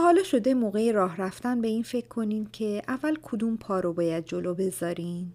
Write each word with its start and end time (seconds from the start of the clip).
حالا 0.00 0.22
شده 0.22 0.54
موقع 0.54 0.92
راه 0.92 1.16
رفتن 1.16 1.60
به 1.60 1.68
این 1.68 1.82
فکر 1.82 2.08
کنین 2.08 2.48
که 2.52 2.82
اول 2.88 3.16
کدوم 3.22 3.56
پا 3.56 3.80
رو 3.80 3.92
باید 3.92 4.24
جلو 4.24 4.54
بذارین؟ 4.54 5.32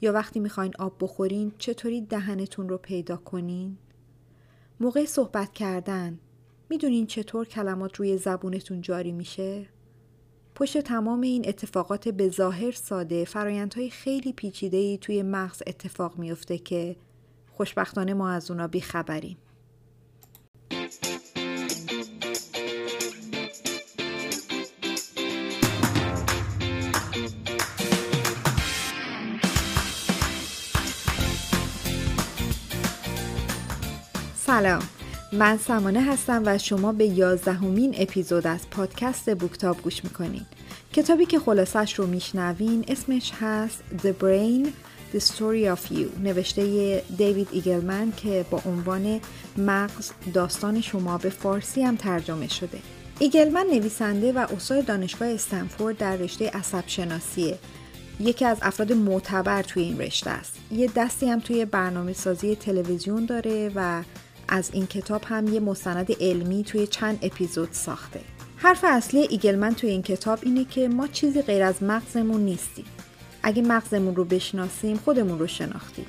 یا 0.00 0.12
وقتی 0.12 0.40
می‌خواین 0.40 0.72
آب 0.78 0.96
بخورین 1.00 1.52
چطوری 1.58 2.00
دهنتون 2.00 2.68
رو 2.68 2.78
پیدا 2.78 3.16
کنین؟ 3.16 3.78
موقع 4.80 5.04
صحبت 5.04 5.52
کردن 5.52 6.18
می‌دونین 6.70 7.06
چطور 7.06 7.46
کلمات 7.46 7.96
روی 7.96 8.16
زبونتون 8.16 8.80
جاری 8.80 9.12
میشه؟ 9.12 9.66
پشت 10.54 10.78
تمام 10.78 11.20
این 11.20 11.48
اتفاقات 11.48 12.08
به 12.08 12.28
ظاهر 12.28 12.72
ساده 12.72 13.24
فرایندهای 13.24 13.90
خیلی 13.90 14.32
پیچیده‌ای 14.32 14.98
توی 14.98 15.22
مغز 15.22 15.62
اتفاق 15.66 16.18
میفته 16.18 16.58
که 16.58 16.96
خوشبختانه 17.52 18.14
ما 18.14 18.30
از 18.30 18.50
اونا 18.50 18.66
بیخبریم. 18.66 19.36
سلام. 34.58 34.82
من 35.32 35.58
سمانه 35.58 36.02
هستم 36.02 36.42
و 36.46 36.58
شما 36.58 36.92
به 36.92 37.04
یازدهمین 37.06 37.94
اپیزود 37.98 38.46
از 38.46 38.70
پادکست 38.70 39.34
بوکتاب 39.34 39.82
گوش 39.82 40.04
می‌کنین. 40.04 40.42
کتابی 40.92 41.26
که 41.26 41.38
خلاصش 41.38 41.94
رو 41.94 42.06
میشنوین 42.06 42.84
اسمش 42.88 43.32
هست 43.40 43.82
The 43.98 44.22
Brain 44.22 44.68
The 45.14 45.20
Story 45.20 45.76
of 45.76 45.92
You. 45.92 46.20
نوشته 46.22 47.02
دیوید 47.18 47.48
ایگلمن 47.52 48.12
که 48.16 48.44
با 48.50 48.62
عنوان 48.66 49.20
مغز 49.58 50.10
داستان 50.34 50.80
شما 50.80 51.18
به 51.18 51.30
فارسی 51.30 51.82
هم 51.82 51.96
ترجمه 51.96 52.48
شده. 52.48 52.78
ایگلمن 53.18 53.66
نویسنده 53.72 54.32
و 54.32 54.38
استاد 54.38 54.84
دانشگاه 54.84 55.28
استنفورد 55.28 55.98
در 55.98 56.16
رشته 56.16 56.50
عصب 56.50 56.84
شناسیه 56.86 57.58
یکی 58.20 58.44
از 58.44 58.58
افراد 58.62 58.92
معتبر 58.92 59.62
توی 59.62 59.82
این 59.82 59.98
رشته 59.98 60.30
است. 60.30 60.52
یه 60.72 60.90
دستی 60.96 61.28
هم 61.28 61.40
توی 61.40 61.64
برنامه 61.64 62.12
سازی 62.12 62.56
تلویزیون 62.56 63.26
داره 63.26 63.72
و 63.74 64.02
از 64.48 64.70
این 64.72 64.86
کتاب 64.86 65.24
هم 65.24 65.54
یه 65.54 65.60
مستند 65.60 66.12
علمی 66.20 66.64
توی 66.64 66.86
چند 66.86 67.18
اپیزود 67.22 67.68
ساخته. 67.72 68.20
حرف 68.56 68.84
اصلی 68.88 69.20
ایگلمن 69.20 69.74
توی 69.74 69.90
این 69.90 70.02
کتاب 70.02 70.38
اینه 70.42 70.64
که 70.64 70.88
ما 70.88 71.06
چیزی 71.06 71.42
غیر 71.42 71.62
از 71.62 71.82
مغزمون 71.82 72.40
نیستیم. 72.40 72.84
اگه 73.42 73.62
مغزمون 73.62 74.16
رو 74.16 74.24
بشناسیم 74.24 74.96
خودمون 74.96 75.38
رو 75.38 75.46
شناختیم. 75.46 76.06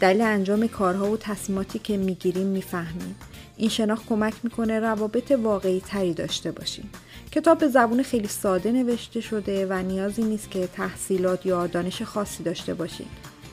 دلیل 0.00 0.20
انجام 0.20 0.66
کارها 0.66 1.10
و 1.10 1.16
تصمیماتی 1.16 1.78
که 1.78 1.96
می‌گیریم 1.96 2.46
می‌فهمیم. 2.46 3.16
این 3.56 3.68
شناخت 3.68 4.06
کمک 4.06 4.34
می‌کنه 4.42 4.80
روابط 4.80 5.30
واقعی 5.30 5.80
تری 5.80 6.14
داشته 6.14 6.52
باشیم. 6.52 6.90
کتاب 7.32 7.58
به 7.58 7.68
زبون 7.68 8.02
خیلی 8.02 8.28
ساده 8.28 8.72
نوشته 8.72 9.20
شده 9.20 9.66
و 9.66 9.72
نیازی 9.72 10.22
نیست 10.22 10.50
که 10.50 10.66
تحصیلات 10.66 11.46
یا 11.46 11.66
دانش 11.66 12.02
خاصی 12.02 12.42
داشته 12.42 12.74
باشیم. 12.74 13.06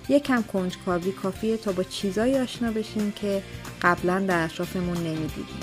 یک 0.10 0.24
کم 0.24 0.42
کنجکاوی 0.42 1.12
کافیه 1.12 1.58
تا 1.58 1.72
با 1.72 1.84
چیزایی 1.84 2.38
آشنا 2.38 2.72
بشیم 2.72 3.12
که 3.12 3.44
قبلا 3.82 4.20
در 4.20 4.44
اطرافمون 4.44 4.98
نمی‌دیدیم 4.98 5.60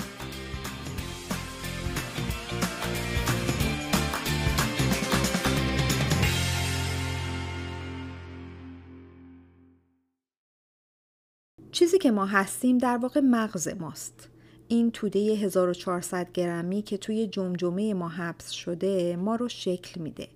چیزی 11.71 11.97
که 11.97 12.11
ما 12.11 12.25
هستیم 12.25 12.77
در 12.77 12.97
واقع 12.97 13.19
مغز 13.19 13.67
ماست. 13.67 14.29
این 14.67 14.91
توده 14.91 15.19
1400 15.19 16.31
گرمی 16.31 16.81
که 16.81 16.97
توی 16.97 17.27
جمجمه 17.27 17.93
ما 17.93 18.09
حبس 18.09 18.49
شده 18.51 19.15
ما 19.15 19.35
رو 19.35 19.49
شکل 19.49 20.01
میده. 20.01 20.27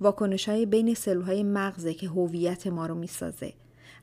واکنش 0.00 0.48
های 0.48 0.66
بین 0.66 0.94
سلول 0.94 1.22
های 1.22 1.42
مغزه 1.42 1.94
که 1.94 2.08
هویت 2.08 2.66
ما 2.66 2.86
رو 2.86 2.94
می‌سازه. 2.94 3.52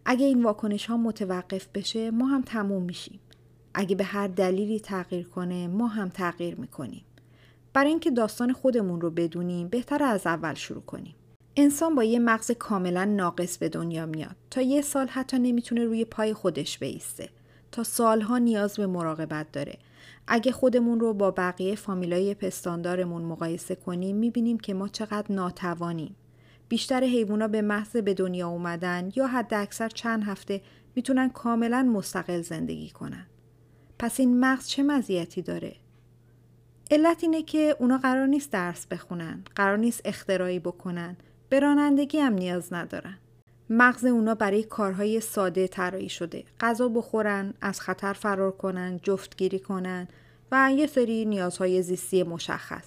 اگه 0.05 0.25
این 0.25 0.43
واکنش 0.43 0.85
ها 0.85 0.97
متوقف 0.97 1.67
بشه 1.73 2.11
ما 2.11 2.25
هم 2.25 2.41
تموم 2.41 2.83
میشیم. 2.83 3.19
اگه 3.73 3.95
به 3.95 4.03
هر 4.03 4.27
دلیلی 4.27 4.79
تغییر 4.79 5.27
کنه 5.27 5.67
ما 5.67 5.87
هم 5.87 6.09
تغییر 6.09 6.55
می‌کنیم. 6.55 7.05
برای 7.73 7.89
اینکه 7.89 8.11
داستان 8.11 8.53
خودمون 8.53 9.01
رو 9.01 9.09
بدونیم 9.09 9.67
بهتر 9.67 10.03
از 10.03 10.27
اول 10.27 10.53
شروع 10.53 10.81
کنیم. 10.81 11.15
انسان 11.55 11.95
با 11.95 12.03
یه 12.03 12.19
مغز 12.19 12.51
کاملا 12.51 13.05
ناقص 13.05 13.57
به 13.57 13.69
دنیا 13.69 14.05
میاد. 14.05 14.35
تا 14.49 14.61
یه 14.61 14.81
سال 14.81 15.07
حتی 15.07 15.39
نمی‌تونه 15.39 15.85
روی 15.85 16.05
پای 16.05 16.33
خودش 16.33 16.79
بیسته. 16.79 17.29
تا 17.71 17.83
سالها 17.83 18.37
نیاز 18.37 18.77
به 18.77 18.87
مراقبت 18.87 19.51
داره. 19.51 19.77
اگه 20.27 20.51
خودمون 20.51 20.99
رو 20.99 21.13
با 21.13 21.31
بقیه 21.31 21.75
فامیلای 21.75 22.33
پستاندارمون 22.33 23.21
مقایسه 23.21 23.75
کنیم 23.75 24.15
می‌بینیم 24.15 24.57
که 24.57 24.73
ما 24.73 24.87
چقدر 24.87 25.31
ناتوانیم. 25.35 26.15
بیشتر 26.69 27.03
حیوونا 27.03 27.47
به 27.47 27.61
محض 27.61 27.97
به 27.97 28.13
دنیا 28.13 28.47
اومدن 28.49 29.09
یا 29.15 29.27
حد 29.27 29.53
اکثر 29.53 29.89
چند 29.89 30.23
هفته 30.23 30.61
می‌تونن 30.95 31.29
کاملا 31.29 31.83
مستقل 31.83 32.41
زندگی 32.41 32.89
کنن. 32.89 33.25
پس 33.99 34.19
این 34.19 34.39
مغز 34.39 34.67
چه 34.67 34.83
مزیتی 34.83 35.41
داره؟ 35.41 35.75
علت 36.91 37.23
اینه 37.23 37.43
که 37.43 37.75
اونا 37.79 37.97
قرار 37.97 38.27
نیست 38.27 38.51
درس 38.51 38.87
بخونن، 38.87 39.43
قرار 39.55 39.77
نیست 39.77 40.01
اختراعی 40.05 40.59
بکنن، 40.59 41.17
به 41.49 41.59
رانندگی 41.59 42.17
هم 42.17 42.33
نیاز 42.33 42.73
ندارن. 42.73 43.17
مغز 43.69 44.05
اونا 44.05 44.35
برای 44.35 44.63
کارهای 44.63 45.19
ساده 45.19 45.67
طراحی 45.67 46.09
شده. 46.09 46.43
غذا 46.59 46.87
بخورن، 46.87 47.53
از 47.61 47.81
خطر 47.81 48.13
فرار 48.13 48.51
کنن، 48.51 48.99
جفتگیری 49.03 49.59
کنن 49.59 50.07
و 50.51 50.71
یه 50.75 50.87
سری 50.87 51.25
نیازهای 51.25 51.81
زیستی 51.81 52.23
مشخص. 52.23 52.85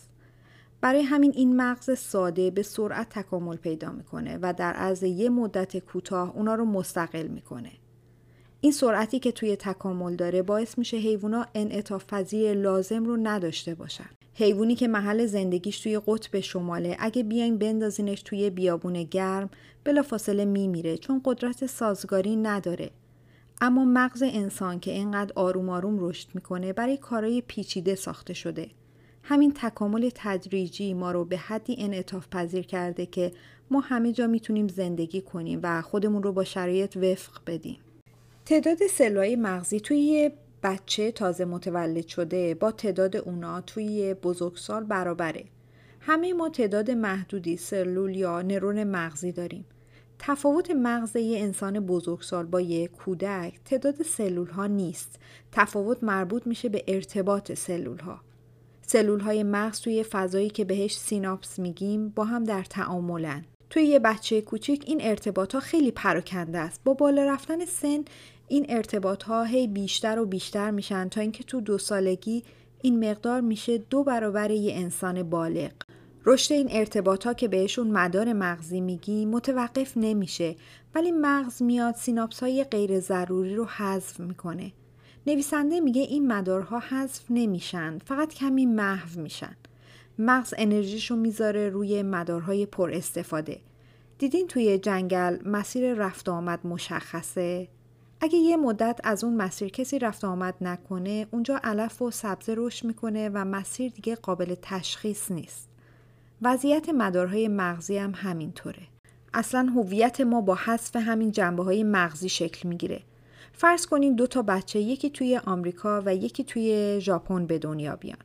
برای 0.80 1.02
همین 1.02 1.32
این 1.34 1.56
مغز 1.56 1.98
ساده 1.98 2.50
به 2.50 2.62
سرعت 2.62 3.08
تکامل 3.08 3.56
پیدا 3.56 3.92
می‌کنه 3.92 4.38
و 4.42 4.54
در 4.56 4.72
عرض 4.72 5.02
یه 5.02 5.28
مدت 5.28 5.78
کوتاه 5.78 6.36
اونا 6.36 6.54
رو 6.54 6.64
مستقل 6.64 7.26
می‌کنه. 7.26 7.72
این 8.60 8.72
سرعتی 8.72 9.18
که 9.18 9.32
توی 9.32 9.56
تکامل 9.56 10.16
داره 10.16 10.42
باعث 10.42 10.78
میشه 10.78 10.96
حیوونا 10.96 11.46
انعطاف 11.54 12.06
پذیر 12.06 12.54
لازم 12.54 13.04
رو 13.04 13.16
نداشته 13.16 13.74
باشن. 13.74 14.08
حیوانی 14.34 14.74
که 14.74 14.88
محل 14.88 15.26
زندگیش 15.26 15.80
توی 15.80 16.00
قطب 16.06 16.40
شماله 16.40 16.96
اگه 16.98 17.22
بیاین 17.22 17.58
بندازینش 17.58 18.22
توی 18.22 18.50
بیابون 18.50 19.02
گرم 19.02 19.50
بلافاصله 19.84 20.44
میمیره 20.44 20.98
چون 20.98 21.20
قدرت 21.24 21.66
سازگاری 21.66 22.36
نداره. 22.36 22.90
اما 23.60 23.84
مغز 23.84 24.22
انسان 24.22 24.80
که 24.80 24.90
اینقدر 24.90 25.32
آروم 25.34 25.68
آروم 25.68 25.96
رشد 26.00 26.28
می‌کنه 26.34 26.72
برای 26.72 26.96
کارهای 26.96 27.42
پیچیده 27.46 27.94
ساخته 27.94 28.34
شده. 28.34 28.68
همین 29.22 29.52
تکامل 29.56 30.10
تدریجی 30.14 30.94
ما 30.94 31.12
رو 31.12 31.24
به 31.24 31.36
حدی 31.36 31.76
انعطاف 31.78 32.28
پذیر 32.28 32.66
کرده 32.66 33.06
که 33.06 33.32
ما 33.70 33.80
همه 33.80 34.12
جا 34.12 34.26
می‌تونیم 34.26 34.68
زندگی 34.68 35.20
کنیم 35.20 35.60
و 35.62 35.82
خودمون 35.82 36.22
رو 36.22 36.32
با 36.32 36.44
شرایط 36.44 36.96
وفق 36.96 37.40
بدیم. 37.46 37.78
تعداد 38.46 38.86
سلولای 38.90 39.36
مغزی 39.36 39.80
توی 39.80 39.98
یه 39.98 40.32
بچه 40.62 41.12
تازه 41.12 41.44
متولد 41.44 42.06
شده 42.06 42.54
با 42.54 42.70
تعداد 42.70 43.16
اونا 43.16 43.60
توی 43.60 44.14
بزرگسال 44.14 44.84
برابره. 44.84 45.44
همه 46.00 46.32
ما 46.32 46.48
تعداد 46.48 46.90
محدودی 46.90 47.56
سلول 47.56 48.16
یا 48.16 48.42
نرون 48.42 48.84
مغزی 48.84 49.32
داریم. 49.32 49.64
تفاوت 50.18 50.70
مغز 50.70 51.16
یه 51.16 51.38
انسان 51.38 51.80
بزرگسال 51.80 52.46
با 52.46 52.60
یه 52.60 52.88
کودک 52.88 53.60
تعداد 53.64 54.02
سلول 54.02 54.48
ها 54.48 54.66
نیست. 54.66 55.18
تفاوت 55.52 56.04
مربوط 56.04 56.46
میشه 56.46 56.68
به 56.68 56.84
ارتباط 56.88 57.52
سلول 57.52 57.98
ها. 57.98 58.20
سلول 58.82 59.20
های 59.20 59.42
مغز 59.42 59.80
توی 59.80 60.02
فضایی 60.02 60.50
که 60.50 60.64
بهش 60.64 60.96
سیناپس 60.96 61.58
میگیم 61.58 62.08
با 62.08 62.24
هم 62.24 62.44
در 62.44 62.62
تعاملن. 62.62 63.44
توی 63.70 63.82
یه 63.82 63.98
بچه 63.98 64.40
کوچیک 64.40 64.84
این 64.86 64.98
ارتباط 65.02 65.54
ها 65.54 65.60
خیلی 65.60 65.90
پراکنده 65.90 66.58
است. 66.58 66.80
با 66.84 66.94
بالا 66.94 67.24
رفتن 67.24 67.64
سن 67.64 68.04
این 68.52 68.66
ارتباط 68.68 69.22
ها 69.22 69.44
هی 69.44 69.66
بیشتر 69.66 70.18
و 70.18 70.26
بیشتر 70.26 70.70
میشن 70.70 71.08
تا 71.08 71.20
اینکه 71.20 71.44
تو 71.44 71.60
دو 71.60 71.78
سالگی 71.78 72.42
این 72.82 73.10
مقدار 73.10 73.40
میشه 73.40 73.78
دو 73.78 74.04
برابر 74.04 74.50
یه 74.50 74.74
انسان 74.74 75.22
بالغ. 75.22 75.70
رشد 76.26 76.52
این 76.52 76.68
ارتباط 76.70 77.26
ها 77.26 77.34
که 77.34 77.48
بهشون 77.48 77.90
مدار 77.90 78.32
مغزی 78.32 78.80
میگی 78.80 79.26
متوقف 79.26 79.92
نمیشه 79.96 80.56
ولی 80.94 81.12
مغز 81.12 81.62
میاد 81.62 81.94
سیناپس 81.94 82.42
های 82.42 82.64
غیر 82.64 83.00
ضروری 83.00 83.54
رو 83.54 83.64
حذف 83.64 84.20
می‌کنه. 84.20 84.72
نویسنده 85.26 85.80
میگه 85.80 86.02
این 86.02 86.26
مدارها 86.26 86.78
حذف 86.78 87.24
نمیشن 87.30 87.98
فقط 87.98 88.34
کمی 88.34 88.66
محو 88.66 89.20
میشن. 89.20 89.56
مغز 90.18 90.54
انرژیشو 90.58 91.16
می‌ذاره 91.16 91.68
روی 91.68 92.02
مدارهای 92.02 92.66
پر 92.66 92.90
استفاده. 92.90 93.60
دیدین 94.18 94.46
توی 94.46 94.78
جنگل 94.78 95.38
مسیر 95.44 95.94
رفت 95.94 96.28
آمد 96.28 96.66
مشخصه؟ 96.66 97.68
اگه 98.24 98.38
یه 98.38 98.56
مدت 98.56 99.00
از 99.04 99.24
اون 99.24 99.36
مسیر 99.36 99.68
کسی 99.68 99.98
رفت 99.98 100.24
آمد 100.24 100.54
نکنه 100.60 101.26
اونجا 101.30 101.60
علف 101.64 102.02
و 102.02 102.10
سبزه 102.10 102.54
رشد 102.56 102.86
می‌کنه 102.86 103.28
و 103.28 103.44
مسیر 103.44 103.92
دیگه 103.92 104.14
قابل 104.14 104.54
تشخیص 104.62 105.30
نیست. 105.30 105.68
وضعیت 106.42 106.88
مدارهای 106.88 107.48
مغزی 107.48 107.98
هم 107.98 108.12
همینطوره. 108.16 108.82
اصلا 109.34 109.72
هویت 109.76 110.20
ما 110.20 110.40
با 110.40 110.54
حذف 110.54 110.96
همین 110.96 111.30
جنبه 111.30 111.64
های 111.64 111.84
مغزی 111.84 112.28
شکل 112.28 112.68
می‌گیره. 112.68 113.02
فرض 113.52 113.86
کنین 113.86 114.14
دو 114.14 114.26
تا 114.26 114.42
بچه 114.42 114.80
یکی 114.80 115.10
توی 115.10 115.40
آمریکا 115.46 116.02
و 116.06 116.14
یکی 116.14 116.44
توی 116.44 116.98
ژاپن 117.00 117.46
به 117.46 117.58
دنیا 117.58 117.96
بیان. 117.96 118.18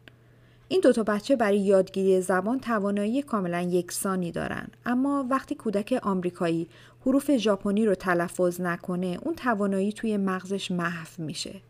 این 0.70 0.82
دوتا 0.82 1.04
بچه 1.04 1.36
برای 1.36 1.60
یادگیری 1.60 2.22
زبان 2.22 2.60
توانایی 2.60 3.22
کاملا 3.22 3.62
یکسانی 3.62 4.32
دارن 4.32 4.68
اما 4.86 5.28
وقتی 5.30 5.56
کودک 5.56 6.00
آمریکایی 6.04 6.68
حروف 7.08 7.38
ژاپنی 7.38 7.86
رو 7.86 7.96
تلفظ 7.96 8.62
نکنه 8.62 9.20
اون 9.22 9.36
توانایی 9.36 9.92
توی 9.92 10.18
مغزش 10.18 10.72
محو 10.72 11.08
میشه. 11.18 11.62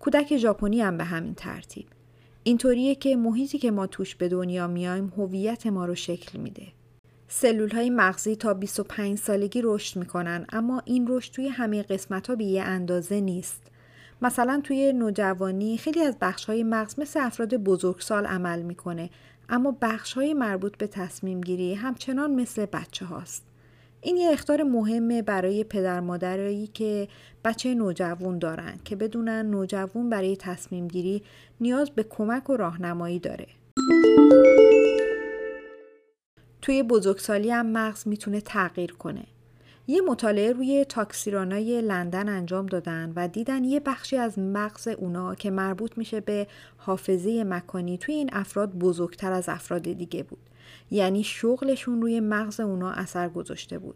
کودک 0.00 0.36
ژاپنی 0.36 0.80
هم 0.80 0.98
به 0.98 1.04
همین 1.04 1.34
ترتیب. 1.34 1.86
اینطوریه 2.42 2.94
که 2.94 3.16
محیطی 3.16 3.58
که 3.58 3.70
ما 3.70 3.86
توش 3.86 4.14
به 4.14 4.28
دنیا 4.28 4.66
میایم 4.66 5.12
هویت 5.16 5.66
ما 5.66 5.84
رو 5.84 5.94
شکل 5.94 6.38
میده. 6.38 6.66
سلول 7.28 7.70
های 7.70 7.90
مغزی 7.90 8.36
تا 8.36 8.54
25 8.54 9.18
سالگی 9.18 9.62
رشد 9.64 9.98
می‌کنن 9.98 10.46
اما 10.52 10.82
این 10.84 11.06
رشد 11.08 11.32
توی 11.32 11.48
همه 11.48 11.82
قسمت 11.82 12.26
ها 12.26 12.36
به 12.36 12.44
یه 12.44 12.62
اندازه 12.62 13.20
نیست. 13.20 13.62
مثلا 14.22 14.60
توی 14.64 14.92
نوجوانی 14.92 15.78
خیلی 15.78 16.00
از 16.00 16.16
بخش 16.20 16.44
های 16.44 16.62
مغز 16.62 16.98
مثل 16.98 17.20
افراد 17.20 17.54
بزرگسال 17.54 18.26
عمل 18.26 18.62
می‌کنه 18.62 19.10
اما 19.48 19.76
بخش 19.82 20.12
های 20.12 20.34
مربوط 20.34 20.76
به 20.76 20.86
تصمیم 20.86 21.40
گیری 21.40 21.74
همچنان 21.74 22.34
مثل 22.34 22.66
بچه 22.66 23.06
هاست. 23.06 23.47
این 24.00 24.16
یه 24.16 24.30
اختار 24.32 24.62
مهمه 24.62 25.22
برای 25.22 25.64
پدر 25.64 26.00
مادرایی 26.00 26.66
که 26.66 27.08
بچه 27.44 27.74
نوجوان 27.74 28.38
دارن 28.38 28.78
که 28.84 28.96
بدونن 28.96 29.46
نوجوان 29.46 30.10
برای 30.10 30.36
تصمیم 30.36 30.88
گیری 30.88 31.22
نیاز 31.60 31.90
به 31.90 32.02
کمک 32.02 32.50
و 32.50 32.56
راهنمایی 32.56 33.18
داره. 33.18 33.46
توی 36.62 36.82
بزرگسالی 36.82 37.50
هم 37.50 37.66
مغز 37.66 38.08
می‌تونه 38.08 38.40
تغییر 38.40 38.92
کنه. 38.92 39.24
یه 39.86 40.00
مطالعه 40.00 40.52
روی 40.52 40.84
تاکسیرانای 40.84 41.80
لندن 41.80 42.28
انجام 42.28 42.66
دادن 42.66 43.12
و 43.16 43.28
دیدن 43.28 43.64
یه 43.64 43.80
بخشی 43.80 44.16
از 44.16 44.38
مغز 44.38 44.88
اونا 44.88 45.34
که 45.34 45.50
مربوط 45.50 45.98
میشه 45.98 46.20
به 46.20 46.46
حافظه 46.76 47.44
مکانی 47.44 47.98
توی 47.98 48.14
این 48.14 48.30
افراد 48.32 48.74
بزرگتر 48.74 49.32
از 49.32 49.48
افراد 49.48 49.82
دیگه 49.82 50.22
بود. 50.22 50.47
یعنی 50.90 51.24
شغلشون 51.24 52.02
روی 52.02 52.20
مغز 52.20 52.60
اونا 52.60 52.90
اثر 52.90 53.28
گذاشته 53.28 53.78
بود. 53.78 53.94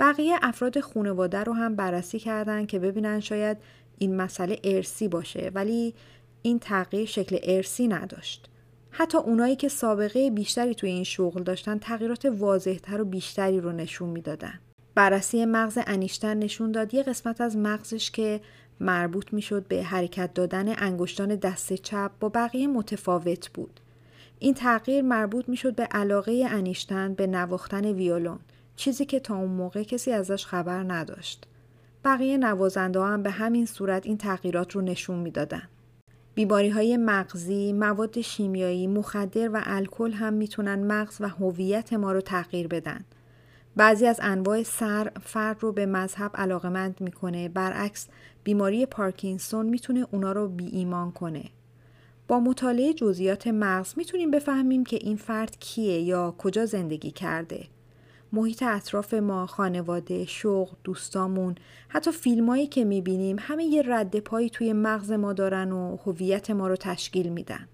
بقیه 0.00 0.36
افراد 0.42 0.80
خانواده 0.80 1.38
رو 1.38 1.52
هم 1.52 1.76
بررسی 1.76 2.18
کردن 2.18 2.66
که 2.66 2.78
ببینن 2.78 3.20
شاید 3.20 3.56
این 3.98 4.16
مسئله 4.16 4.58
ارسی 4.64 5.08
باشه 5.08 5.50
ولی 5.54 5.94
این 6.42 6.58
تغییر 6.58 7.06
شکل 7.06 7.38
ارسی 7.42 7.88
نداشت. 7.88 8.48
حتی 8.90 9.18
اونایی 9.18 9.56
که 9.56 9.68
سابقه 9.68 10.30
بیشتری 10.30 10.74
توی 10.74 10.90
این 10.90 11.04
شغل 11.04 11.42
داشتن 11.42 11.78
تغییرات 11.78 12.24
واضحتر 12.24 13.00
و 13.00 13.04
بیشتری 13.04 13.60
رو 13.60 13.72
نشون 13.72 14.08
می‌دادن. 14.08 14.60
بررسی 14.94 15.44
مغز 15.44 15.78
انیشتن 15.86 16.38
نشون 16.38 16.72
داد 16.72 16.94
یه 16.94 17.02
قسمت 17.02 17.40
از 17.40 17.56
مغزش 17.56 18.10
که 18.10 18.40
مربوط 18.80 19.32
می‌شد 19.32 19.66
به 19.68 19.82
حرکت 19.82 20.34
دادن 20.34 20.74
انگشتان 20.78 21.36
دست 21.36 21.72
چپ 21.72 22.10
با 22.20 22.28
بقیه 22.28 22.66
متفاوت 22.66 23.50
بود. 23.54 23.80
این 24.42 24.54
تغییر 24.54 25.02
مربوط 25.02 25.48
می‌شد 25.48 25.74
به 25.74 25.82
علاقه 25.82 26.46
انیشتن 26.50 27.14
به 27.14 27.26
نواختن 27.26 27.84
ویولون 27.84 28.38
چیزی 28.76 29.04
که 29.04 29.20
تا 29.20 29.36
اون 29.36 29.50
موقع 29.50 29.82
کسی 29.82 30.12
ازش 30.12 30.46
خبر 30.46 30.82
نداشت. 30.82 31.46
بقیه 32.04 32.36
نوازنده 32.36 33.02
هم 33.02 33.22
به 33.22 33.30
همین 33.30 33.66
صورت 33.66 34.06
این 34.06 34.18
تغییرات 34.18 34.72
رو 34.72 34.80
نشون 34.80 35.18
می‌دادن. 35.18 35.62
بیماری 36.34 36.68
های 36.68 36.96
مغزی، 36.96 37.72
مواد 37.72 38.20
شیمیایی، 38.20 38.86
مخدر 38.86 39.48
و 39.48 39.60
الکل 39.64 40.12
هم 40.12 40.32
می‌تونن 40.32 40.86
مغز 40.86 41.16
و 41.20 41.28
هویت 41.28 41.92
ما 41.92 42.12
رو 42.12 42.20
تغییر 42.20 42.68
بدن. 42.68 43.04
بعضی 43.76 44.06
از 44.06 44.20
انواع 44.22 44.62
سر 44.62 45.10
فرد 45.22 45.62
رو 45.62 45.72
به 45.72 45.86
مذهب 45.86 46.30
علاقمند 46.34 47.00
می‌کنه 47.00 47.48
برعکس 47.48 48.08
بیماری 48.44 48.86
پارکینسون 48.86 49.66
می‌تونه 49.66 50.06
اونا 50.10 50.32
رو 50.32 50.48
بی 50.48 50.66
ایمان 50.66 51.12
کنه 51.12 51.44
با 52.32 52.40
مطالعه 52.40 52.92
جزئیات 52.92 53.46
مغز 53.46 53.94
می‌تونیم 53.96 54.30
بفهمیم 54.30 54.84
که 54.84 54.98
این 55.00 55.16
فرد 55.16 55.56
کیه 55.60 56.00
یا 56.00 56.34
کجا 56.38 56.66
زندگی 56.66 57.10
کرده 57.10 57.64
محیط 58.32 58.62
اطراف 58.62 59.14
ما، 59.14 59.46
خانواده، 59.46 60.24
شغل، 60.24 60.74
دوستامون، 60.84 61.54
حتی 61.88 62.12
فیلمایی 62.12 62.66
که 62.66 62.84
می‌بینیم 62.84 63.36
همه 63.40 63.64
یه 63.64 63.82
رد 63.86 64.20
پایی 64.20 64.50
توی 64.50 64.72
مغز 64.72 65.12
ما 65.12 65.32
دارن 65.32 65.72
و 65.72 65.96
هویت 65.96 66.50
ما 66.50 66.68
رو 66.68 66.76
تشکیل 66.76 67.28
میدن. 67.28 67.68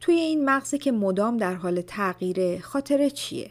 توی 0.00 0.14
این 0.14 0.44
مغزی 0.44 0.78
که 0.78 0.92
مدام 0.92 1.36
در 1.36 1.54
حال 1.54 1.80
تغییره 1.80 2.60
خاطره 2.60 3.10
چیه؟ 3.10 3.50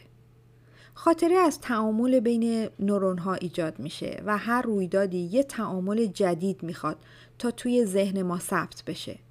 خاطره 0.94 1.36
از 1.36 1.62
تعامل 1.62 2.19
بین 2.19 2.69
نورون 2.80 3.18
ها 3.18 3.34
ایجاد 3.34 3.80
میشه 3.80 4.24
و 4.25 4.38
هر 4.38 4.62
رویدادی 4.62 5.30
یه 5.31 5.44
تعامل 5.44 6.06
جدید 6.06 6.63
می‌خواد 6.63 6.98
تا 7.40 7.52
توی 7.52 7.86
ذهن 7.86 8.22
ما 8.22 8.40
ثبت 8.40 8.84
بشه. 8.88 9.25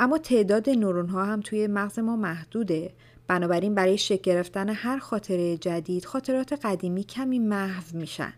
اما 0.00 0.18
تعداد 0.18 0.70
نورون 0.70 1.08
ها 1.08 1.24
هم 1.24 1.40
توی 1.40 1.66
مغز 1.66 1.98
ما 1.98 2.16
محدوده 2.16 2.92
بنابراین 3.26 3.74
برای 3.74 3.98
شکل 3.98 4.22
گرفتن 4.32 4.68
هر 4.68 4.98
خاطره 4.98 5.56
جدید 5.56 6.04
خاطرات 6.04 6.52
قدیمی 6.52 7.04
کمی 7.04 7.38
محو 7.38 7.82
میشن. 7.92 8.32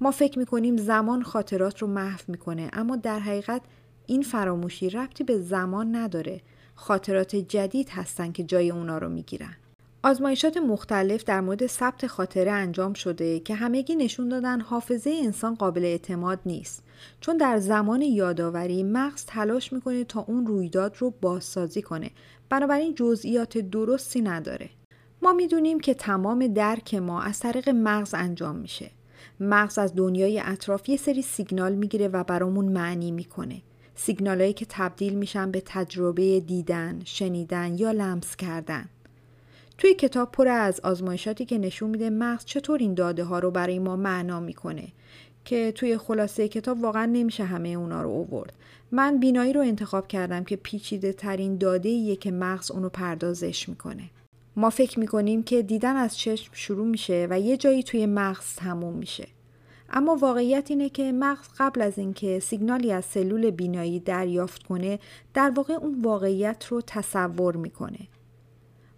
ما 0.00 0.10
فکر 0.10 0.38
می‌کنیم 0.38 0.76
زمان 0.76 1.22
خاطرات 1.22 1.82
رو 1.82 1.88
محو 1.88 2.20
می‌کنه 2.28 2.70
اما 2.72 2.96
در 2.96 3.18
حقیقت 3.18 3.62
این 4.06 4.22
فراموشی 4.22 4.90
ربطی 4.90 5.24
به 5.24 5.38
زمان 5.38 5.96
نداره. 5.96 6.40
خاطرات 6.74 7.36
جدید 7.36 7.88
هستن 7.88 8.32
که 8.32 8.44
جای 8.44 8.70
اونا 8.70 8.98
رو 8.98 9.08
می‌گیرن. 9.08 9.56
آزمایشات 10.04 10.56
مختلف 10.56 11.24
در 11.24 11.40
مورد 11.40 11.66
ثبت 11.66 12.06
خاطره 12.06 12.50
انجام 12.50 12.92
شده 12.92 13.40
که 13.40 13.54
همگی 13.54 13.96
نشون 13.96 14.28
دادن 14.28 14.60
حافظه 14.60 15.10
انسان 15.24 15.54
قابل 15.54 15.84
اعتماد 15.84 16.40
نیست. 16.46 16.82
چون 17.20 17.36
در 17.36 17.58
زمان 17.58 18.02
یادآوری 18.02 18.82
مغز 18.82 19.24
تلاش 19.26 19.72
می‌کنه 19.72 20.04
تا 20.04 20.24
اون 20.28 20.46
رویداد 20.46 20.96
رو 20.98 21.14
بازسازی 21.20 21.82
کنه. 21.82 22.10
بنابراین 22.48 22.94
جزئیات 22.94 23.58
درستی 23.58 24.20
نداره. 24.20 24.70
ما 25.22 25.32
می‌دونیم 25.32 25.80
که 25.80 25.94
تمام 25.94 26.46
درک 26.46 26.94
ما 26.94 27.22
از 27.22 27.40
طریق 27.40 27.68
مغز 27.68 28.14
انجام 28.14 28.56
میشه. 28.56 28.90
مغز 29.40 29.78
از 29.78 29.94
دنیای 29.94 30.40
اطراف 30.44 30.88
یه 30.88 30.96
سری 30.96 31.22
سیگنال 31.22 31.74
می‌گیره 31.74 32.08
و 32.08 32.24
برامون 32.24 32.64
معنی 32.64 33.10
می‌کنه. 33.10 33.62
سیگنالهایی 33.94 34.52
که 34.52 34.66
تبدیل 34.68 35.14
میشن 35.14 35.50
به 35.50 35.62
تجربه 35.66 36.40
دیدن، 36.40 37.00
شنیدن 37.04 37.78
یا 37.78 37.90
لمس 37.90 38.36
کردن. 38.36 38.88
توی 39.78 39.94
کتاب 39.94 40.32
پر 40.32 40.48
از 40.48 40.80
آزمایشاتی 40.80 41.44
که 41.44 41.58
نشون 41.58 41.90
میده 41.90 42.10
مغز 42.10 42.44
چطور 42.44 42.78
این 42.78 42.94
داده 42.94 43.24
ها 43.24 43.38
رو 43.38 43.50
برای 43.50 43.78
ما 43.78 43.96
معنا 43.96 44.40
می‌کنه 44.40 44.88
که 45.44 45.72
توی 45.72 45.98
خلاصه 45.98 46.48
کتاب 46.48 46.82
واقعا 46.82 47.06
نمیشه 47.06 47.44
همه 47.44 47.68
اونا 47.68 48.02
رو 48.02 48.08
اوورد 48.08 48.52
من 48.92 49.18
بینایی 49.18 49.52
رو 49.52 49.60
انتخاب 49.60 50.08
کردم 50.08 50.44
که 50.44 50.56
پیچیده 50.56 51.12
ترین 51.12 51.58
داده 51.58 51.88
ایه 51.88 52.16
که 52.16 52.30
مغز 52.30 52.70
اونو 52.70 52.88
پردازش 52.88 53.68
می‌کنه. 53.68 54.10
ما 54.56 54.70
فکر 54.70 55.00
می‌کنیم 55.00 55.42
که 55.42 55.62
دیدن 55.62 55.96
از 55.96 56.18
چشم 56.18 56.50
شروع 56.54 56.86
میشه 56.86 57.26
و 57.30 57.40
یه 57.40 57.56
جایی 57.56 57.82
توی 57.82 58.06
مغز 58.06 58.54
تموم 58.56 58.94
میشه. 58.94 59.28
اما 59.90 60.16
واقعیت 60.16 60.70
اینه 60.70 60.88
که 60.88 61.12
مغز 61.12 61.48
قبل 61.58 61.82
از 61.82 61.98
اینکه 61.98 62.40
سیگنالی 62.40 62.92
از 62.92 63.04
سلول 63.04 63.50
بینایی 63.50 64.00
دریافت 64.00 64.62
کنه 64.62 64.98
در 65.34 65.50
واقع 65.50 65.74
اون 65.74 66.02
واقعیت 66.02 66.66
رو 66.70 66.80
تصور 66.86 67.56
می‌کنه. 67.56 67.98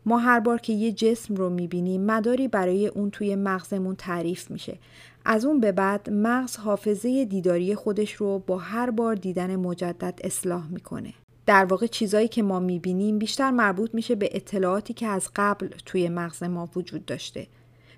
ما 0.07 0.19
هر 0.19 0.41
بار 0.41 0.59
که 0.59 0.73
یه 0.73 0.93
جسم 0.93 1.35
رو 1.35 1.51
می‌بینیم 1.51 2.03
مداری 2.03 2.49
برای 2.49 2.87
اون 2.87 3.11
توی 3.11 3.37
مغزمون 3.37 3.97
تعریف 3.97 4.51
میشه. 4.51 4.79
از 5.25 5.45
اون 5.45 5.61
به 5.61 5.73
بعد 5.73 6.11
مغز 6.11 6.57
حافظه 6.57 7.25
دیداری 7.25 7.75
خودش 7.75 8.13
رو 8.13 8.39
با 8.39 8.59
هر 8.59 8.91
بار 8.91 9.15
دیدن 9.15 9.57
مجدد 9.57 10.21
اصلاح 10.25 10.69
می‌کنه. 10.71 11.13
در 11.47 11.65
واقع 11.65 11.87
چیزایی 11.87 12.29
که 12.29 12.43
ما 12.43 12.61
می‌بینیم 12.61 13.19
بیشتر 13.19 13.51
مربوط 13.51 13.95
میشه 13.95 14.15
به 14.15 14.29
اطلاعاتی 14.33 14.95
که 14.95 15.07
از 15.07 15.29
قبل 15.37 15.69
توی 15.87 16.09
مغز 16.09 16.43
ما 16.43 16.69
وجود 16.77 17.05
داشته. 17.05 17.47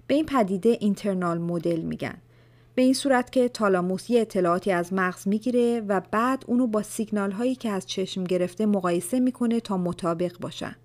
به 0.06 0.14
این 0.14 0.26
پدیده 0.26 0.76
اینترنال 0.80 1.38
مدل 1.38 1.80
میگن. 1.80 2.16
به 2.74 2.82
این 2.82 2.94
صورت 2.94 3.32
که 3.32 3.48
تالاموس 3.48 4.10
یه 4.10 4.20
اطلاعاتی 4.20 4.72
از 4.72 4.92
مغز 4.92 5.28
می‌گیره 5.28 5.80
و 5.88 6.00
بعد 6.10 6.44
اونو 6.46 6.66
با 6.66 6.82
سیگنال 6.82 7.30
هایی 7.30 7.54
که 7.54 7.70
از 7.70 7.86
چشم 7.86 8.24
گرفته 8.24 8.66
مقایسه 8.66 9.20
می‌کنه 9.20 9.60
تا 9.60 9.76
مطابق 9.76 10.38
باشن. 10.40 10.76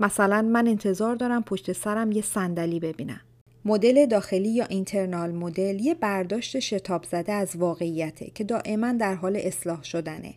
مثلا 0.00 0.42
من 0.42 0.66
انتظار 0.68 1.16
دارم 1.16 1.42
پشت 1.42 1.72
سرم 1.72 2.12
یه 2.12 2.22
صندلی 2.22 2.80
ببینم. 2.80 3.20
مدل 3.64 4.06
داخلی 4.06 4.48
یا 4.48 4.64
اینترنال 4.64 5.30
مدل 5.32 5.80
یه 5.80 5.94
برداشت 5.94 6.58
شتاب 6.58 7.04
زده 7.04 7.32
از 7.32 7.56
واقعیته 7.56 8.26
که 8.34 8.44
دائما 8.44 8.92
در 8.92 9.14
حال 9.14 9.36
اصلاح 9.36 9.82
شدنه. 9.82 10.34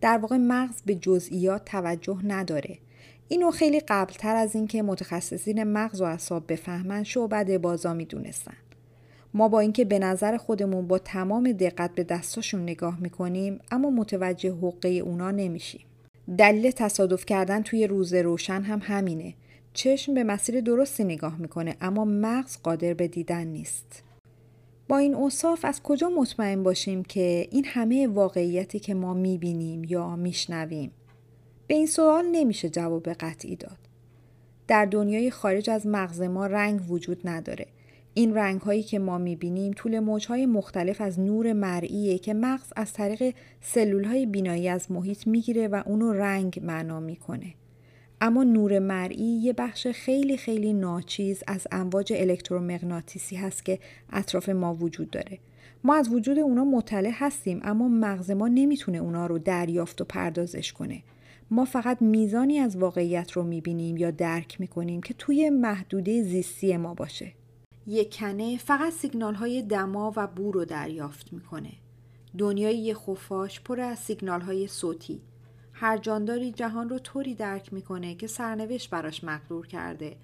در 0.00 0.18
واقع 0.18 0.36
مغز 0.36 0.82
به 0.86 0.94
جزئیات 0.94 1.64
توجه 1.64 2.18
نداره. 2.24 2.78
اینو 3.28 3.50
خیلی 3.50 3.80
قبلتر 3.80 4.36
از 4.36 4.54
اینکه 4.54 4.82
متخصصین 4.82 5.64
مغز 5.64 6.00
و 6.00 6.04
اعصاب 6.04 6.52
بفهمن 6.52 7.02
شعبد 7.02 7.56
بازا 7.56 7.94
می‌دونستن. 7.94 8.56
ما 9.34 9.48
با 9.48 9.60
اینکه 9.60 9.84
به 9.84 9.98
نظر 9.98 10.36
خودمون 10.36 10.86
با 10.86 10.98
تمام 10.98 11.52
دقت 11.52 11.94
به 11.94 12.04
دستاشون 12.04 12.62
نگاه 12.62 13.00
می‌کنیم 13.00 13.60
اما 13.70 13.90
متوجه 13.90 14.52
حقه 14.52 14.88
اونا 14.88 15.30
نمیشیم. 15.30 15.86
دلیل 16.38 16.70
تصادف 16.70 17.26
کردن 17.26 17.62
توی 17.62 17.86
روز 17.86 18.14
روشن 18.14 18.62
هم 18.62 18.80
همینه. 18.82 19.34
چشم 19.72 20.14
به 20.14 20.24
مسیر 20.24 20.60
درستی 20.60 21.04
نگاه 21.04 21.38
می‌کنه 21.38 21.76
اما 21.80 22.04
مغز 22.04 22.56
قادر 22.62 22.94
به 22.94 23.08
دیدن 23.08 23.46
نیست. 23.46 24.02
با 24.88 24.98
این 24.98 25.14
اوصاف 25.14 25.64
از 25.64 25.82
کجا 25.82 26.08
مطمئن 26.08 26.62
باشیم 26.62 27.02
که 27.02 27.48
این 27.50 27.64
همه 27.64 28.06
واقعیتی 28.06 28.78
که 28.78 28.94
ما 28.94 29.14
می‌بینیم 29.14 29.84
یا 29.84 30.16
میشنویم 30.16 30.90
به 31.66 31.74
این 31.74 31.86
سوال 31.86 32.26
نمیشه 32.32 32.68
جواب 32.68 33.08
قطعی 33.08 33.56
داد. 33.56 33.78
در 34.68 34.84
دنیای 34.84 35.30
خارج 35.30 35.70
از 35.70 35.86
مغز 35.86 36.22
ما 36.22 36.46
رنگ 36.46 36.90
وجود 36.90 37.20
نداره. 37.28 37.66
این 38.16 38.34
رنگ 38.34 38.60
هایی 38.60 38.82
که 38.82 38.98
ما 38.98 39.18
می‌بینیم 39.18 39.72
طول 39.72 40.00
موج 40.00 40.26
های 40.26 40.46
مختلف 40.46 41.00
از 41.00 41.20
نور 41.20 41.52
مرئیه 41.52 42.18
که 42.18 42.34
مغز 42.34 42.72
از 42.76 42.92
طریق 42.92 43.34
سلول 43.60 44.04
های 44.04 44.26
بینایی 44.26 44.68
از 44.68 44.92
محیط 44.92 45.26
می‌گیره 45.26 45.68
و 45.68 45.82
اونو 45.86 46.12
رنگ 46.12 46.60
معنا 46.62 47.00
می‌کنه. 47.00 47.54
اما 48.20 48.44
نور 48.44 48.78
مرئی 48.78 49.40
یه 49.42 49.52
بخش 49.52 49.86
خیلی 49.86 50.36
خیلی 50.36 50.72
ناچیز 50.72 51.42
از 51.46 51.66
امواج 51.72 52.12
الکترومغناطیسی 52.16 53.36
هست 53.36 53.64
که 53.64 53.78
اطراف 54.12 54.48
ما 54.48 54.74
وجود 54.74 55.10
داره. 55.10 55.38
ما 55.84 55.94
از 55.94 56.08
وجود 56.08 56.38
اونا 56.38 56.64
مطلع 56.64 57.10
هستیم 57.12 57.60
اما 57.62 57.88
مغز 57.88 58.30
ما 58.30 58.48
نمی‌تونه 58.48 58.98
اونا 58.98 59.26
رو 59.26 59.38
دریافت 59.38 60.00
و 60.00 60.04
پردازش 60.04 60.72
کنه. 60.72 61.02
ما 61.50 61.64
فقط 61.64 62.02
میزانی 62.02 62.58
از 62.58 62.76
واقعیت 62.76 63.32
رو 63.32 63.42
می‌بینیم 63.42 63.96
یا 63.96 64.10
درک 64.10 64.60
می‌کنیم 64.60 65.02
که 65.02 65.14
توی 65.14 65.50
محدوده 65.50 66.22
زیستی 66.22 66.76
ما 66.76 66.94
باشه. 66.94 67.32
یک 67.86 68.18
کنه 68.18 68.58
فقط 68.58 68.92
سیگنال 68.92 69.34
های 69.34 69.62
دما 69.62 70.12
و 70.16 70.26
بو 70.26 70.52
رو 70.52 70.64
دریافت 70.64 71.32
می‌کنه. 71.32 71.72
دنیای 72.38 72.78
یه 72.78 72.94
خفاش 72.94 73.60
پر 73.60 73.80
از 73.80 73.98
سیگنال 73.98 74.40
های 74.40 74.66
صوتی. 74.66 75.22
هر 75.72 75.98
جانداری 75.98 76.52
جهان 76.52 76.88
رو 76.88 76.98
طوری 76.98 77.34
درک 77.34 77.72
می‌کنه 77.72 78.14
که 78.14 78.26
سرنوشت 78.26 78.90
براش 78.90 79.24
مقدور 79.24 79.66
کرده 79.66 80.16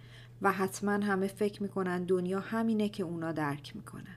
و 0.42 0.52
حتما 0.52 0.92
همه 0.92 1.26
فکر 1.26 1.62
می‌کنن 1.62 2.04
دنیا 2.04 2.40
همینه 2.40 2.88
که 2.88 3.02
اونا 3.02 3.32
درک 3.32 3.76
می‌کنن. 3.76 4.16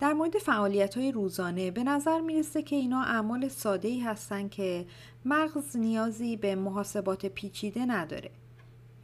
در 0.00 0.12
مورد 0.12 0.38
فعالیت 0.38 0.96
های 0.96 1.12
روزانه 1.12 1.70
به 1.70 1.84
نظر 1.84 2.20
می‌رسه 2.20 2.62
که 2.62 2.76
اینا 2.76 3.02
اعمال 3.02 3.48
ساده 3.48 3.88
ای 3.88 4.00
هستن 4.00 4.48
که 4.48 4.86
مغز 5.24 5.76
نیازی 5.76 6.36
به 6.36 6.54
محاسبات 6.54 7.26
پیچیده 7.26 7.86
نداره. 7.86 8.30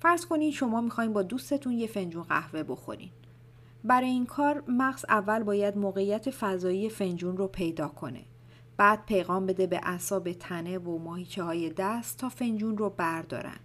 فرض 0.00 0.26
کنید 0.26 0.52
شما 0.52 0.80
می‌خواین 0.80 1.12
با 1.12 1.22
دوستتون 1.22 1.72
یه 1.72 1.86
فنجون 1.86 2.22
قهوه 2.22 2.62
بخورین. 2.62 3.10
برای 3.84 4.08
این 4.08 4.26
کار 4.26 4.62
مغز 4.68 5.04
اول 5.08 5.42
باید 5.42 5.76
موقعیت 5.76 6.30
فضایی 6.30 6.88
فنجون 6.88 7.36
رو 7.36 7.46
پیدا 7.46 7.88
کنه. 7.88 8.24
بعد 8.76 9.06
پیغام 9.06 9.46
بده 9.46 9.66
به 9.66 9.80
اعصاب 9.82 10.32
تنه 10.32 10.78
و 10.78 10.98
ماهیچه 10.98 11.42
های 11.42 11.70
دست 11.70 12.18
تا 12.18 12.28
فنجون 12.28 12.78
رو 12.78 12.90
بردارن. 12.90 13.58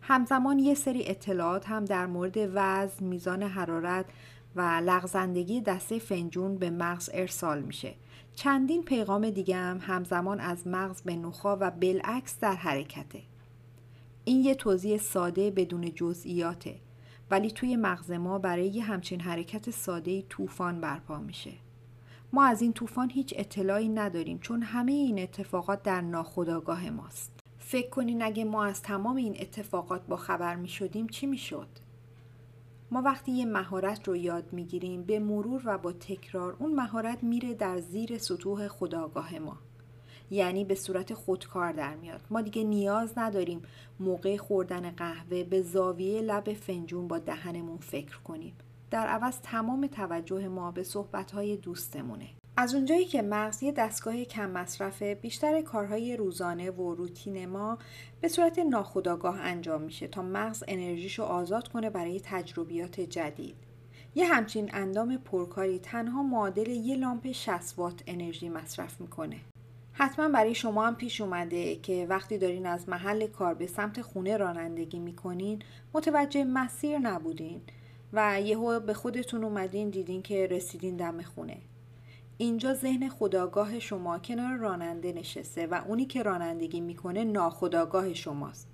همزمان 0.00 0.58
یه 0.58 0.74
سری 0.74 1.06
اطلاعات 1.06 1.68
هم 1.68 1.84
در 1.84 2.06
مورد 2.06 2.36
وزن، 2.54 3.06
میزان 3.06 3.42
حرارت 3.42 4.06
و 4.56 4.60
لغزندگی 4.60 5.60
دسته 5.60 5.98
فنجون 5.98 6.58
به 6.58 6.70
مغز 6.70 7.10
ارسال 7.12 7.62
میشه. 7.62 7.94
چندین 8.34 8.82
پیغام 8.82 9.30
دیگه 9.30 9.56
هم 9.56 9.78
همزمان 9.82 10.40
از 10.40 10.66
مغز 10.66 11.02
به 11.02 11.16
نخا 11.16 11.56
و 11.60 11.70
بالعکس 11.70 12.40
در 12.40 12.54
حرکته. 12.54 13.22
این 14.24 14.40
یه 14.40 14.54
توضیح 14.54 14.98
ساده 14.98 15.50
بدون 15.50 15.94
جزئیاته 15.94 16.76
ولی 17.30 17.50
توی 17.50 17.76
مغز 17.76 18.10
ما 18.10 18.38
برای 18.38 18.66
یه 18.66 18.84
همچین 18.84 19.20
حرکت 19.20 19.70
ساده 19.70 20.22
طوفان 20.22 20.80
برپا 20.80 21.18
میشه. 21.18 21.52
ما 22.32 22.44
از 22.44 22.62
این 22.62 22.72
طوفان 22.72 23.10
هیچ 23.10 23.34
اطلاعی 23.36 23.88
نداریم 23.88 24.38
چون 24.38 24.62
همه 24.62 24.92
این 24.92 25.18
اتفاقات 25.18 25.82
در 25.82 26.00
ناخودآگاه 26.00 26.90
ماست. 26.90 27.32
فکر 27.58 27.88
کنین 27.88 28.22
اگه 28.22 28.44
ما 28.44 28.64
از 28.64 28.82
تمام 28.82 29.16
این 29.16 29.36
اتفاقات 29.40 30.06
با 30.06 30.16
خبر 30.16 30.56
می 30.56 30.68
شدیم 30.68 31.06
چی 31.06 31.26
می 31.26 31.38
شد؟ 31.38 31.68
ما 32.90 33.02
وقتی 33.02 33.32
یه 33.32 33.44
مهارت 33.44 34.08
رو 34.08 34.16
یاد 34.16 34.52
می‌گیریم 34.52 35.02
به 35.02 35.18
مرور 35.18 35.62
و 35.64 35.78
با 35.78 35.92
تکرار 35.92 36.56
اون 36.58 36.74
مهارت 36.74 37.22
میره 37.22 37.54
در 37.54 37.80
زیر 37.80 38.18
سطوح 38.18 38.68
خداگاه 38.68 39.38
ما 39.38 39.58
یعنی 40.32 40.64
به 40.64 40.74
صورت 40.74 41.14
خودکار 41.14 41.72
در 41.72 41.94
میاد. 41.94 42.20
ما 42.30 42.40
دیگه 42.40 42.64
نیاز 42.64 43.12
نداریم 43.16 43.62
موقع 44.00 44.36
خوردن 44.36 44.90
قهوه 44.90 45.44
به 45.44 45.62
زاویه 45.62 46.20
لب 46.20 46.52
فنجون 46.52 47.08
با 47.08 47.18
دهنمون 47.18 47.78
فکر 47.78 48.18
کنیم. 48.18 48.54
در 48.90 49.06
عوض 49.06 49.40
تمام 49.42 49.86
توجه 49.86 50.48
ما 50.48 50.70
به 50.70 50.82
صحبتهای 50.82 51.56
دوستمونه. 51.56 52.28
از 52.56 52.74
اونجایی 52.74 53.04
که 53.04 53.22
مغز 53.22 53.62
یه 53.62 53.72
دستگاه 53.72 54.24
کم 54.24 54.50
مصرفه 54.50 55.14
بیشتر 55.14 55.60
کارهای 55.60 56.16
روزانه 56.16 56.70
و 56.70 56.94
روتین 56.94 57.46
ما 57.46 57.78
به 58.20 58.28
صورت 58.28 58.58
ناخودآگاه 58.58 59.40
انجام 59.40 59.82
میشه 59.82 60.08
تا 60.08 60.22
مغز 60.22 60.64
انرژیشو 60.68 61.22
آزاد 61.22 61.68
کنه 61.68 61.90
برای 61.90 62.20
تجربیات 62.24 63.00
جدید. 63.00 63.56
یه 64.14 64.26
همچین 64.26 64.70
اندام 64.72 65.16
پرکاری 65.16 65.78
تنها 65.78 66.22
معادل 66.22 66.68
یه 66.68 66.96
لامپ 66.96 67.32
60 67.32 67.78
وات 67.78 68.02
انرژی 68.06 68.48
مصرف 68.48 69.00
می‌کنه. 69.00 69.36
حتما 69.92 70.28
برای 70.28 70.54
شما 70.54 70.86
هم 70.86 70.96
پیش 70.96 71.20
اومده 71.20 71.76
که 71.76 72.06
وقتی 72.08 72.38
دارین 72.38 72.66
از 72.66 72.88
محل 72.88 73.26
کار 73.26 73.54
به 73.54 73.66
سمت 73.66 74.02
خونه 74.02 74.36
رانندگی 74.36 74.98
می‌کنین 74.98 75.62
متوجه 75.94 76.44
مسیر 76.44 76.98
نبودین 76.98 77.60
و 78.12 78.40
یهو 78.40 78.80
به 78.80 78.94
خودتون 78.94 79.44
اومدین 79.44 79.90
دیدین 79.90 80.22
که 80.22 80.46
رسیدین 80.46 80.96
دم 80.96 81.22
خونه. 81.22 81.56
اینجا 82.38 82.74
ذهن 82.74 83.08
خداگاه 83.08 83.78
شما 83.78 84.18
کنار 84.18 84.56
راننده 84.56 85.12
نشسته 85.12 85.66
و 85.66 85.80
اونی 85.88 86.04
که 86.04 86.22
رانندگی 86.22 86.80
می‌کنه 86.80 87.24
ناخداگاه 87.24 88.14
شماست. 88.14 88.68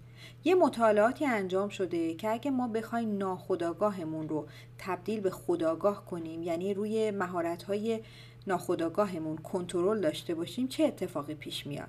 یه 0.45 0.55
مطالعاتی 0.55 1.27
انجام 1.27 1.69
شده 1.69 2.15
که 2.15 2.31
اگه 2.31 2.51
ما 2.51 2.69
بخوایم 2.69 3.19
ناخداگاهمون 3.19 4.29
رو 4.29 4.47
تبدیل 4.79 5.21
به 5.21 5.31
خداگاه 5.31 6.07
کنیم 6.07 6.43
یعنی 6.43 6.75
روی 6.75 7.11
مهارت‌های 7.11 8.01
ناخداگاهمون 8.49 9.37
کنترل 9.37 10.01
داشته 10.01 10.35
باشیم 10.35 10.69
چه 10.69 10.85
اتفاقی 10.85 11.35
پیش 11.35 11.67
میاد؟ 11.67 11.89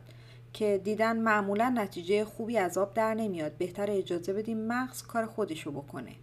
که 0.54 0.82
دیدن 0.84 1.18
معمولا 1.18 1.70
نتیجه 1.70 2.25
خوبی 2.25 2.58
از 2.58 2.78
آب 2.78 2.94
در 2.94 3.13
نمیاد 3.13 3.58
بهتر 3.58 3.92
اجازه 3.92 4.34
بدیم 4.34 4.68
مغز 4.68 5.01
کار 5.01 5.25
خودشو 5.25 5.72
بکنه. 5.72 6.16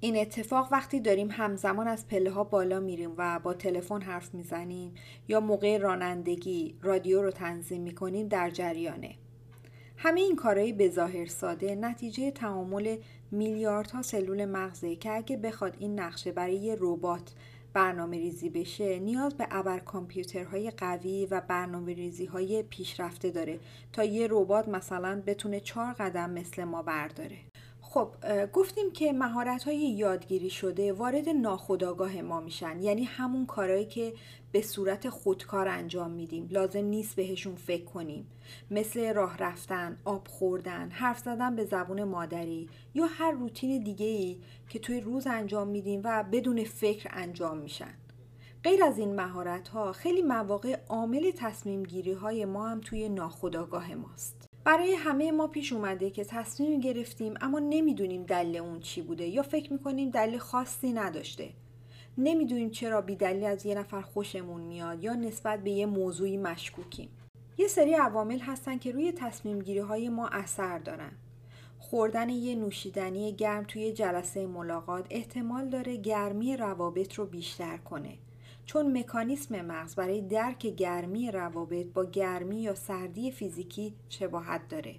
این 0.00 0.16
اتفاق 0.16 0.68
وقتی 0.72 1.00
داریم 1.00 1.28
همزمان 1.30 1.88
از 1.88 2.08
پله 2.08 2.30
ها 2.30 2.44
بالا 2.44 2.80
میریم 2.80 3.14
و 3.16 3.38
با 3.38 3.54
تلفن 3.54 4.02
حرف 4.02 4.34
می‌زنیم 4.34 4.94
یا 5.28 5.40
موقع 5.40 5.78
رانندگی 5.78 6.74
رادیو 6.82 7.22
رو 7.22 7.30
تنظیم 7.30 7.82
می‌کنیم 7.82 8.28
در 8.28 8.50
جریانه. 8.50 9.14
همه 9.96 10.20
این 10.20 10.36
کارهایی 10.36 10.72
به 10.72 10.90
ظاهر 10.90 11.26
ساده 11.26 11.74
نتیجه 11.74 12.30
تعامل 12.30 12.96
میلیاردها 13.30 14.02
سلول 14.02 14.44
مغزه 14.44 14.96
که 14.96 15.12
اگه 15.12 15.36
بخواد 15.36 15.76
این 15.78 16.00
نقشه 16.00 16.32
برای 16.32 16.54
یه 16.54 16.76
ربات 16.80 17.32
برنامه 17.72 18.16
ریزی 18.16 18.50
بشه 18.50 18.98
نیاز 18.98 19.34
به 19.34 19.46
ابر 19.50 19.78
کامپیوترهای 19.78 20.70
قوی 20.70 21.26
و 21.30 21.40
برنامه 21.40 21.94
ریزی 21.94 22.26
های 22.26 22.62
پیشرفته 22.62 23.30
داره 23.30 23.58
تا 23.92 24.04
یه 24.04 24.28
ربات 24.30 24.68
مثلا 24.68 25.22
بتونه 25.26 25.60
چهار 25.60 25.92
قدم 25.92 26.30
مثل 26.30 26.64
ما 26.64 26.82
برداره. 26.82 27.51
خب 27.94 28.08
گفتیم 28.52 28.90
که 28.92 29.12
مهارت 29.12 29.64
های 29.64 29.76
یادگیری 29.76 30.50
شده 30.50 30.92
وارد 30.92 31.28
ناخودآگاه 31.28 32.22
ما 32.22 32.40
میشن. 32.40 32.82
یعنی 32.82 33.04
همون 33.04 33.46
کارهایی 33.46 33.86
که 33.86 34.12
به 34.52 34.62
صورت 34.62 35.08
خودکار 35.08 35.68
انجام 35.68 36.10
میدیم. 36.10 36.48
لازم 36.50 36.84
نیست 36.84 37.16
بهشون 37.16 37.54
فکر 37.54 37.84
کنیم. 37.84 38.26
مثل 38.70 39.14
راه 39.14 39.38
رفتن، 39.38 39.96
آب 40.04 40.28
خوردن، 40.28 40.90
حرف 40.90 41.18
زدن 41.18 41.56
به 41.56 41.64
زبون 41.64 42.04
مادری 42.04 42.68
یا 42.94 43.06
هر 43.06 43.30
روتین 43.30 43.82
دیگه 43.82 44.06
ای 44.06 44.36
که 44.68 44.78
توی 44.78 45.00
روز 45.00 45.26
انجام 45.26 45.68
میدیم 45.68 46.00
و 46.04 46.24
بدون 46.32 46.64
فکر 46.64 47.08
انجام 47.12 47.56
میشن. 47.56 47.94
غیر 48.64 48.84
از 48.84 48.98
این 48.98 49.14
مهارت 49.16 49.68
ها 49.68 49.92
خیلی 49.92 50.22
مواقع 50.22 50.78
عامل 50.88 51.30
تصمیم 51.36 51.82
گیری 51.82 52.12
های 52.12 52.44
ما 52.44 52.68
هم 52.68 52.80
توی 52.80 53.08
ناخودآگاه 53.08 53.94
ماست. 53.94 54.41
برای 54.64 54.94
همه 54.94 55.32
ما 55.32 55.46
پیش 55.46 55.72
اومده 55.72 56.10
که 56.10 56.24
تصمیم 56.24 56.80
گرفتیم 56.80 57.34
اما 57.40 57.58
نمی‌دونیم 57.58 58.22
دلیل 58.22 58.56
اون 58.56 58.80
چی 58.80 59.02
بوده 59.02 59.26
یا 59.26 59.42
فکر 59.42 59.72
می‌کنیم 59.72 60.10
دلیل 60.10 60.38
خاصی 60.38 60.92
نداشته. 60.92 61.50
نمی‌دونیم 62.18 62.70
چرا 62.70 63.00
بیدلیل 63.00 63.44
از 63.44 63.66
یه 63.66 63.74
نفر 63.74 64.00
خوشمون 64.00 64.60
میاد 64.60 65.04
یا 65.04 65.14
نسبت 65.14 65.64
به 65.64 65.70
یه 65.70 65.86
موضوعی 65.86 66.36
مشکوکیم. 66.36 67.08
یه 67.58 67.68
سری 67.68 67.94
عوامل 67.94 68.38
هستن 68.38 68.78
که 68.78 68.92
روی 68.92 69.12
تصمیم 69.12 69.58
گیری 69.58 69.78
های 69.78 70.08
ما 70.08 70.28
اثر 70.28 70.78
دارن. 70.78 71.12
خوردن 71.78 72.28
یه 72.28 72.54
نوشیدنی 72.54 73.32
گرم 73.32 73.64
توی 73.64 73.92
جلسه 73.92 74.46
ملاقات 74.46 75.06
احتمال 75.10 75.68
داره 75.68 75.96
گرمی 75.96 76.56
روابط 76.56 77.14
رو 77.14 77.26
بیشتر 77.26 77.76
کنه. 77.76 78.18
چون 78.66 78.98
مکانیسم 78.98 79.60
مغز 79.60 79.94
برای 79.94 80.20
درک 80.20 80.66
گرمی 80.66 81.30
روابط 81.30 81.86
با 81.86 82.04
گرمی 82.04 82.62
یا 82.62 82.74
سردی 82.74 83.30
فیزیکی 83.30 83.94
شباهت 84.08 84.68
داره. 84.68 84.96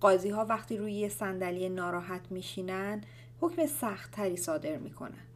قاضی 0.00 0.30
ها 0.30 0.44
وقتی 0.44 0.76
روی 0.76 0.92
یه 0.92 1.08
صندلی 1.08 1.68
ناراحت 1.68 2.20
میشینن 2.30 3.00
حکم 3.40 3.66
سخت 3.66 4.10
تری 4.10 4.36
صادر 4.36 4.76
می‌کنن. 4.76 5.26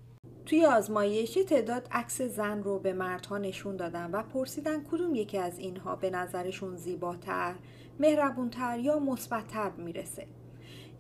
توی 0.46 0.66
آزمایش 0.66 1.38
تعداد 1.48 1.88
عکس 1.92 2.22
زن 2.22 2.62
رو 2.62 2.78
به 2.78 2.92
مردها 2.92 3.38
نشون 3.38 3.76
دادن 3.76 4.10
و 4.10 4.22
پرسیدن 4.22 4.84
کدوم 4.84 5.14
یکی 5.14 5.38
از 5.38 5.58
اینها 5.58 5.96
به 5.96 6.10
نظرشون 6.10 6.76
زیباتر، 6.76 7.54
مهربونتر 7.98 8.78
یا 8.78 8.98
مثبتتر 8.98 9.70
می‌رسه. 9.70 10.26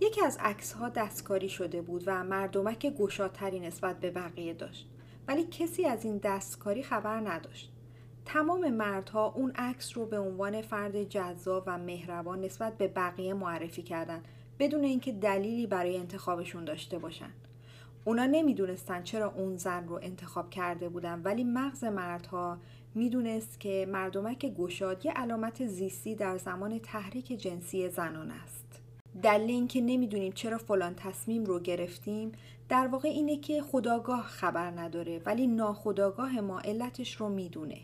یکی 0.00 0.24
از 0.24 0.38
عکس 0.40 0.72
ها 0.72 0.88
دستکاری 0.88 1.48
شده 1.48 1.82
بود 1.82 2.02
و 2.06 2.24
مردمک 2.24 2.86
گشاتری 2.86 3.60
نسبت 3.60 4.00
به 4.00 4.10
بقیه 4.10 4.54
داشت. 4.54 4.88
ولی 5.30 5.44
کسی 5.50 5.84
از 5.84 6.04
این 6.04 6.18
دستکاری 6.18 6.82
خبر 6.82 7.20
نداشت. 7.20 7.72
تمام 8.24 8.70
مردها 8.70 9.32
اون 9.36 9.50
عکس 9.50 9.96
رو 9.96 10.06
به 10.06 10.18
عنوان 10.18 10.62
فرد 10.62 11.02
جذاب 11.04 11.64
و 11.66 11.78
مهربان 11.78 12.40
نسبت 12.40 12.78
به 12.78 12.88
بقیه 12.88 13.34
معرفی 13.34 13.82
کردن 13.82 14.22
بدون 14.58 14.84
اینکه 14.84 15.12
دلیلی 15.12 15.66
برای 15.66 15.96
انتخابشون 15.96 16.64
داشته 16.64 16.98
باشن. 16.98 17.30
اونا 18.04 18.26
نمی‌دونستن 18.26 19.02
چرا 19.02 19.32
اون 19.36 19.56
زن 19.56 19.88
رو 19.88 19.98
انتخاب 20.02 20.50
کرده 20.50 20.88
بودن 20.88 21.22
ولی 21.24 21.44
مغز 21.44 21.84
مردها 21.84 22.58
می‌دونست 22.94 23.60
که 23.60 23.86
مردمک 23.92 24.46
گشاد 24.46 25.06
یه 25.06 25.12
علامت 25.12 25.66
زیستی 25.66 26.14
در 26.14 26.38
زمان 26.38 26.78
تحریک 26.78 27.26
جنسی 27.26 27.88
زنان 27.88 28.30
است. 28.30 28.82
دلیل 29.22 29.50
اینکه 29.50 29.80
نمی‌دونیم 29.80 30.32
چرا 30.32 30.58
فلان 30.58 30.94
تصمیم 30.94 31.44
رو 31.44 31.60
گرفتیم 31.60 32.32
در 32.70 32.86
واقع 32.86 33.08
اینه 33.08 33.36
که 33.36 33.62
خداگاه 33.62 34.22
خبر 34.22 34.70
نداره 34.70 35.22
ولی 35.26 35.46
ناخداگاه 35.46 36.40
ما 36.40 36.60
علتش 36.60 37.16
رو 37.16 37.28
می‌دونه. 37.28 37.78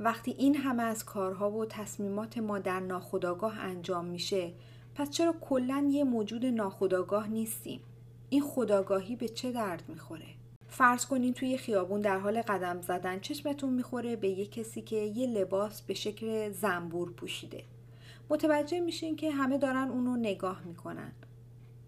وقتی 0.00 0.30
این 0.30 0.56
همه 0.56 0.82
از 0.82 1.04
کارها 1.04 1.50
و 1.50 1.66
تصمیمات 1.66 2.38
ما 2.38 2.58
در 2.58 2.80
ناخداگاه 2.80 3.58
انجام 3.58 4.04
میشه 4.04 4.52
پس 4.94 5.10
چرا 5.10 5.34
کلا 5.40 5.88
یه 5.90 6.04
موجود 6.04 6.46
ناخداگاه 6.46 7.28
نیستیم؟ 7.28 7.80
این 8.30 8.42
خداگاهی 8.42 9.16
به 9.16 9.28
چه 9.28 9.52
درد 9.52 9.82
می‌خوره؟ 9.88 10.26
فرض 10.68 11.06
کنین 11.06 11.34
توی 11.34 11.58
خیابون 11.58 12.00
در 12.00 12.18
حال 12.18 12.42
قدم 12.42 12.80
زدن 12.80 13.20
چشمتون 13.20 13.72
می‌خوره 13.72 14.16
به 14.16 14.28
یه 14.28 14.46
کسی 14.46 14.82
که 14.82 14.96
یه 14.96 15.26
لباس 15.26 15.82
به 15.82 15.94
شکل 15.94 16.50
زنبور 16.50 17.12
پوشیده. 17.12 17.64
متوجه 18.30 18.80
میشین 18.80 19.16
که 19.16 19.30
همه 19.30 19.58
دارن 19.58 19.88
اونو 19.88 20.16
نگاه 20.16 20.62
می‌کنن. 20.64 21.12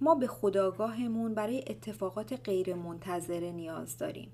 ما 0.01 0.15
به 0.15 0.27
خداگاهمون 0.27 1.35
برای 1.35 1.65
اتفاقات 1.67 2.41
غیر 2.45 2.75
منتظره 2.75 3.53
نیاز 3.53 3.99
داریم. 3.99 4.33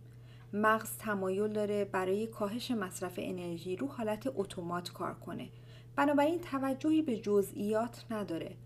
مغز 0.52 0.97
تمایل 0.99 1.52
داره 1.52 1.85
برای 1.85 2.26
کاهش 2.26 2.71
مصرف 2.71 3.14
انرژی 3.18 3.76
رو 3.76 3.87
حالت 3.87 4.33
اتومات 4.35 4.92
کار 4.92 5.14
کنه. 5.14 5.49
بنابراین 5.97 6.40
توجهی 6.40 7.02
به 7.02 7.16
جزئیات 7.16 8.04
نداره. 8.11 8.56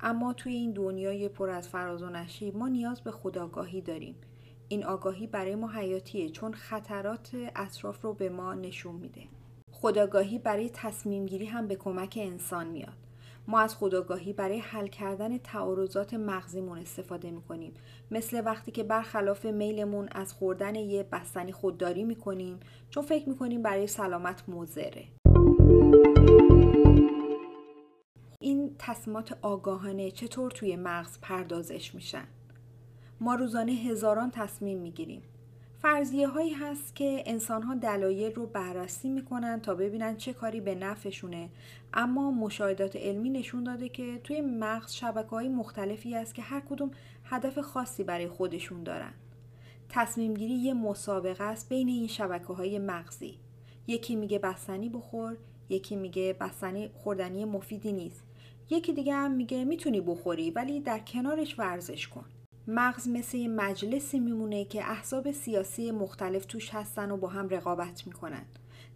اما 0.00 0.32
توی 0.32 0.54
این 0.54 0.72
دنیای 0.72 1.28
پر 1.28 1.50
از 1.50 1.68
فراز 1.68 2.02
و 2.02 2.10
نشیب 2.10 2.56
ما 2.56 2.68
نیاز 2.68 3.00
به 3.00 3.10
خداگاهی 3.10 3.80
داریم. 3.80 4.14
این 4.68 4.84
آگاهی 4.84 5.26
برای 5.26 5.54
ما 5.54 5.68
حیاتیه 5.68 6.28
چون 6.28 6.52
خطرات 6.52 7.30
اطراف 7.56 8.02
رو 8.02 8.14
به 8.14 8.28
ما 8.28 8.54
نشون 8.54 8.94
میده. 8.94 9.22
خداگاهی 9.72 10.38
برای 10.38 10.70
تصمیم 10.74 11.26
گیری 11.26 11.46
هم 11.46 11.66
به 11.66 11.76
کمک 11.76 12.18
انسان 12.22 12.66
میاد. 12.66 13.07
ما 13.50 13.60
از 13.60 13.76
خداگاهی 13.76 14.32
برای 14.32 14.58
حل 14.58 14.86
کردن 14.86 15.38
تعارضات 15.38 16.14
مغزیمون 16.14 16.78
استفاده 16.78 17.30
می‌کنیم. 17.30 17.74
مثل 18.10 18.42
وقتی 18.44 18.70
که 18.70 18.82
برخلاف 18.82 19.44
میلمون 19.44 20.08
از 20.12 20.32
خوردن 20.32 20.74
یه 20.74 21.02
بستنی 21.02 21.52
خودداری 21.52 22.04
می‌کنیم 22.04 22.60
چون 22.90 23.02
فکر 23.02 23.28
می‌کنیم 23.28 23.62
برای 23.62 23.86
سلامت 23.86 24.48
مضره. 24.48 25.04
این 28.40 28.74
تصمیمات 28.78 29.38
آگاهانه 29.42 30.10
چطور 30.10 30.50
توی 30.50 30.76
مغز 30.76 31.18
پردازش 31.22 31.94
میشن؟ 31.94 32.24
ما 33.20 33.34
روزانه 33.34 33.72
هزاران 33.72 34.30
تصمیم 34.30 34.78
می‌گیریم. 34.78 35.22
فرضیه 35.82 36.28
هایی 36.28 36.52
هست 36.52 36.96
که 36.96 37.22
انسان 37.26 37.62
ها 37.62 37.74
دلایل 37.74 38.34
رو 38.34 38.46
بررسی 38.46 39.08
می‌کنن 39.08 39.60
تا 39.60 39.74
ببینن 39.74 40.16
چه 40.16 40.32
کاری 40.32 40.60
به 40.60 40.74
نفعشونه. 40.74 41.50
اما 41.94 42.30
مشاهدات 42.30 42.96
علمی 42.96 43.30
نشون 43.30 43.64
داده 43.64 43.88
که 43.88 44.20
توی 44.24 44.40
مغز 44.40 44.92
شبکه 44.92 45.28
های 45.28 45.48
مختلفی 45.48 46.14
هست 46.14 46.34
که 46.34 46.42
هر 46.42 46.60
کدوم 46.60 46.90
هدف 47.24 47.58
خاصی 47.58 48.04
برای 48.04 48.28
خودشون 48.28 48.82
دارن. 48.82 49.12
تصمیم 49.88 50.34
گیری 50.34 50.54
یه 50.54 50.74
مسابقه 50.74 51.44
است 51.44 51.68
بین 51.68 51.88
این 51.88 52.06
شبکه 52.06 52.52
های 52.52 52.78
مغزی. 52.78 53.38
یکی 53.86 54.16
میگه 54.16 54.38
بستنی 54.38 54.88
بخور 54.88 55.36
یکی 55.68 55.96
میگه 55.96 56.36
بستنی 56.40 56.90
خوردنی 56.94 57.44
مفیدی 57.44 57.92
نیست. 57.92 58.24
یکی 58.70 58.92
دیگه 58.92 59.14
هم 59.14 59.30
میگه 59.30 59.64
می‌تونی 59.64 60.00
بخوری 60.00 60.50
ولی 60.50 60.80
در 60.80 60.98
کنارش 60.98 61.58
ورزش 61.58 62.08
کن. 62.08 62.24
مغز 62.70 63.08
مثل 63.08 63.36
یه 63.36 63.48
مجلسی 63.48 64.20
میمونه 64.20 64.64
که 64.64 64.90
احزاب 64.90 65.30
سیاسی 65.32 65.90
مختلف 65.90 66.44
توش 66.44 66.70
هستن 66.74 67.10
و 67.10 67.16
با 67.16 67.28
هم 67.28 67.48
رقابت 67.48 68.06
می‌کنن. 68.06 68.44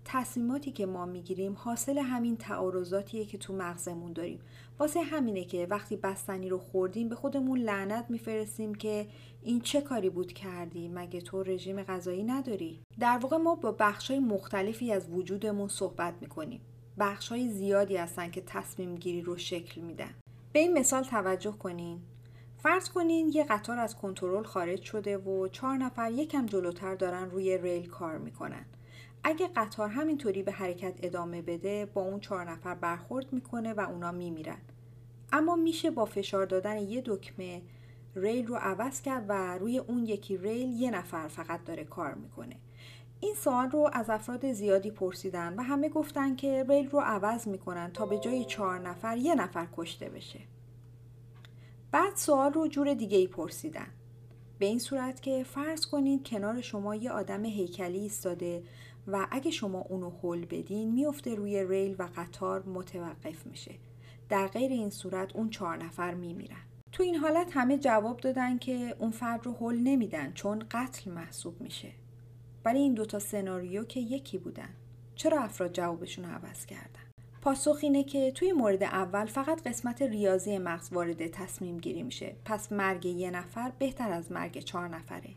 تصمیماتی 0.04 0.72
که 0.72 0.86
ما 0.86 1.06
می‌گیریم 1.06 1.54
حاصل 1.58 1.98
همین 1.98 2.36
تعارضاتیه 2.36 3.24
که 3.24 3.38
تو 3.38 3.56
مغزمون 3.56 4.12
داریم. 4.12 4.40
واسه 4.78 5.02
همینه 5.02 5.44
که 5.44 5.66
وقتی 5.70 5.96
بستنی 5.96 6.48
رو 6.48 6.58
خوردیم 6.58 7.08
به 7.08 7.14
خودمون 7.14 7.58
لعنت 7.58 8.06
میفرستیم 8.08 8.74
که 8.74 9.06
این 9.42 9.60
چه 9.60 9.80
کاری 9.80 10.10
بود 10.10 10.32
کردی؟ 10.32 10.88
مگه 10.88 11.20
تو 11.20 11.42
رژیم 11.42 11.82
غذایی 11.82 12.22
نداری؟ 12.22 12.80
در 13.00 13.18
واقع 13.22 13.36
ما 13.36 13.54
با 13.54 13.72
بخشای 13.72 14.18
مختلفی 14.18 14.92
از 14.92 15.10
وجودمون 15.10 15.68
صحبت 15.68 16.14
می‌کنیم. 16.20 16.60
بخشای 16.98 17.48
زیادی 17.48 17.96
هستن 17.96 18.30
که 18.30 18.42
تصمیم 18.46 18.94
گیری 18.94 19.22
رو 19.22 19.36
شکل 19.36 19.80
میدن. 19.80 20.14
به 20.52 20.58
این 20.58 20.78
مثال 20.78 21.02
توجه 21.02 21.52
کنین. 21.52 22.00
فرض 22.62 22.88
کنین 22.88 23.28
یه 23.34 23.44
قطار 23.44 23.78
از 23.78 23.96
کنترل 23.96 24.42
خارج 24.42 24.82
شده 24.82 25.18
و 25.18 25.48
چهار 25.48 25.76
نفر 25.76 26.10
یکم 26.10 26.46
جلوتر 26.46 26.94
دارن 26.94 27.30
روی 27.30 27.58
ریل 27.58 27.88
کار 27.88 28.18
می‌کنن. 28.18 28.64
اگه 29.24 29.48
قطار 29.56 29.88
همینطوری 29.88 30.42
به 30.42 30.52
حرکت 30.52 30.94
ادامه 31.02 31.42
بده 31.42 31.86
با 31.86 32.02
اون 32.02 32.20
چهار 32.20 32.50
نفر 32.50 32.74
برخورد 32.74 33.32
می‌کنه 33.32 33.72
و 33.72 33.80
اونا 33.80 34.12
میمیرن. 34.12 34.58
اما 35.32 35.56
میشه 35.56 35.90
با 35.90 36.04
فشار 36.04 36.46
دادن 36.46 36.78
یه 36.78 37.02
دکمه 37.06 37.62
ریل 38.16 38.46
رو 38.46 38.56
عوض 38.56 39.02
کرد 39.02 39.24
و 39.28 39.58
روی 39.58 39.78
اون 39.78 40.06
یکی 40.06 40.36
ریل 40.36 40.72
یه 40.72 40.90
نفر 40.90 41.28
فقط 41.28 41.64
داره 41.64 41.84
کار 41.84 42.14
می‌کنه. 42.14 42.56
این 43.20 43.34
سوال 43.34 43.70
رو 43.70 43.90
از 43.92 44.10
افراد 44.10 44.52
زیادی 44.52 44.90
پرسیدن 44.90 45.54
و 45.56 45.62
همه 45.62 45.88
گفتن 45.88 46.36
که 46.36 46.64
ریل 46.68 46.90
رو 46.90 47.00
عوض 47.00 47.48
می‌کنن 47.48 47.90
تا 47.92 48.06
به 48.06 48.18
جای 48.18 48.44
چهار 48.44 48.78
نفر 48.78 49.16
یه 49.16 49.34
نفر 49.34 49.66
کشته 49.76 50.08
بشه. 50.08 50.40
بعد 51.92 52.16
سوال 52.16 52.52
رو 52.52 52.68
جور 52.68 52.94
دیگه 52.94 53.18
ای 53.18 53.26
پرسیدن. 53.26 53.86
به 54.58 54.66
این 54.66 54.78
صورت 54.78 55.22
که 55.22 55.44
فرض 55.44 55.86
کنید 55.86 56.28
کنار 56.28 56.60
شما 56.60 56.94
یه 56.94 57.10
آدم 57.10 57.44
هیکلی 57.44 57.98
ایستاده 57.98 58.62
و 59.06 59.26
اگه 59.30 59.50
شما 59.50 59.80
اونو 59.80 60.10
حل 60.22 60.44
بدین 60.44 60.92
میفته 60.92 61.34
روی 61.34 61.64
ریل 61.64 61.96
و 61.98 62.08
قطار 62.16 62.62
متوقف 62.62 63.46
میشه. 63.46 63.74
در 64.28 64.46
غیر 64.46 64.70
این 64.72 64.90
صورت 64.90 65.36
اون 65.36 65.50
چهار 65.50 65.76
نفر 65.76 66.14
میمیرن. 66.14 66.62
تو 66.92 67.02
این 67.02 67.14
حالت 67.16 67.50
همه 67.50 67.78
جواب 67.78 68.20
دادن 68.20 68.58
که 68.58 68.96
اون 68.98 69.10
فرد 69.10 69.46
رو 69.46 69.52
حل 69.52 69.78
نمیدن 69.78 70.32
چون 70.32 70.64
قتل 70.70 71.10
محسوب 71.10 71.60
میشه. 71.60 71.92
ولی 72.64 72.78
این 72.78 72.94
دوتا 72.94 73.18
سناریو 73.18 73.84
که 73.84 74.00
یکی 74.00 74.38
بودن. 74.38 74.74
چرا 75.14 75.40
افراد 75.40 75.72
جوابشون 75.72 76.24
عوض 76.24 76.66
کردن؟ 76.66 77.01
پاسخ 77.42 77.78
اینه 77.82 78.04
که 78.04 78.32
توی 78.32 78.52
مورد 78.52 78.82
اول 78.82 79.26
فقط 79.26 79.62
قسمت 79.62 80.02
ریاضی 80.02 80.58
مغز 80.58 80.92
وارد 80.92 81.26
تصمیم 81.26 81.78
گیری 81.78 82.02
میشه. 82.02 82.36
پس 82.44 82.72
مرگ 82.72 83.06
یه 83.06 83.30
نفر 83.30 83.72
بهتر 83.78 84.12
از 84.12 84.32
مرگ 84.32 84.58
چهار 84.58 84.88
نفره. 84.88 85.30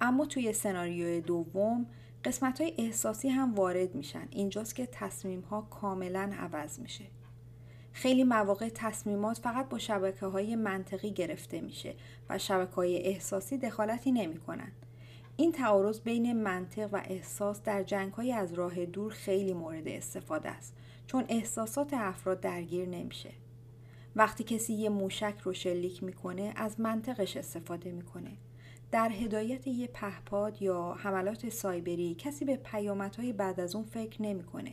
اما 0.00 0.26
توی 0.26 0.52
سناریوی 0.52 1.20
دوم 1.20 1.86
قسمت 2.24 2.60
های 2.60 2.74
احساسی 2.78 3.28
هم 3.28 3.54
وارد 3.54 3.94
میشن. 3.94 4.28
اینجاست 4.30 4.74
که 4.74 4.88
تصمیم 4.92 5.40
ها 5.40 5.60
کاملا 5.60 6.30
عوض 6.38 6.80
میشه. 6.80 7.04
خیلی 7.92 8.24
مواقع 8.24 8.68
تصمیمات 8.74 9.38
فقط 9.38 9.68
با 9.68 9.78
شبکه 9.78 10.26
های 10.26 10.56
منطقی 10.56 11.10
گرفته 11.10 11.60
میشه 11.60 11.94
و 12.28 12.38
شبکه 12.38 12.74
های 12.74 13.06
احساسی 13.06 13.58
دخالتی 13.58 14.12
نمی 14.12 14.38
کنن. 14.38 14.72
این 15.36 15.52
تعارض 15.52 16.00
بین 16.00 16.42
منطق 16.42 16.88
و 16.92 17.02
احساس 17.04 17.62
در 17.62 17.82
جنگ 17.82 18.12
های 18.12 18.32
از 18.32 18.52
راه 18.52 18.86
دور 18.86 19.12
خیلی 19.12 19.52
مورد 19.52 19.88
استفاده 19.88 20.50
است. 20.50 20.74
چون 21.06 21.24
احساسات 21.28 21.94
افراد 21.94 22.40
درگیر 22.40 22.88
نمیشه. 22.88 23.30
وقتی 24.16 24.44
کسی 24.44 24.72
یه 24.74 24.88
موشک 24.88 25.34
رو 25.44 25.52
شلیک 25.52 26.02
می‌کنه 26.02 26.52
از 26.56 26.80
منطقش 26.80 27.36
استفاده 27.36 27.92
می‌کنه. 27.92 28.30
در 28.90 29.08
هدایت 29.08 29.66
یه 29.66 29.86
پهپاد 29.86 30.62
یا 30.62 30.96
حملات 30.98 31.48
سایبری 31.48 32.14
کسی 32.14 32.44
به 32.44 32.56
پیامدهای 32.56 33.32
بعد 33.32 33.60
از 33.60 33.74
اون 33.74 33.84
فکر 33.84 34.22
نمی‌کنه. 34.22 34.72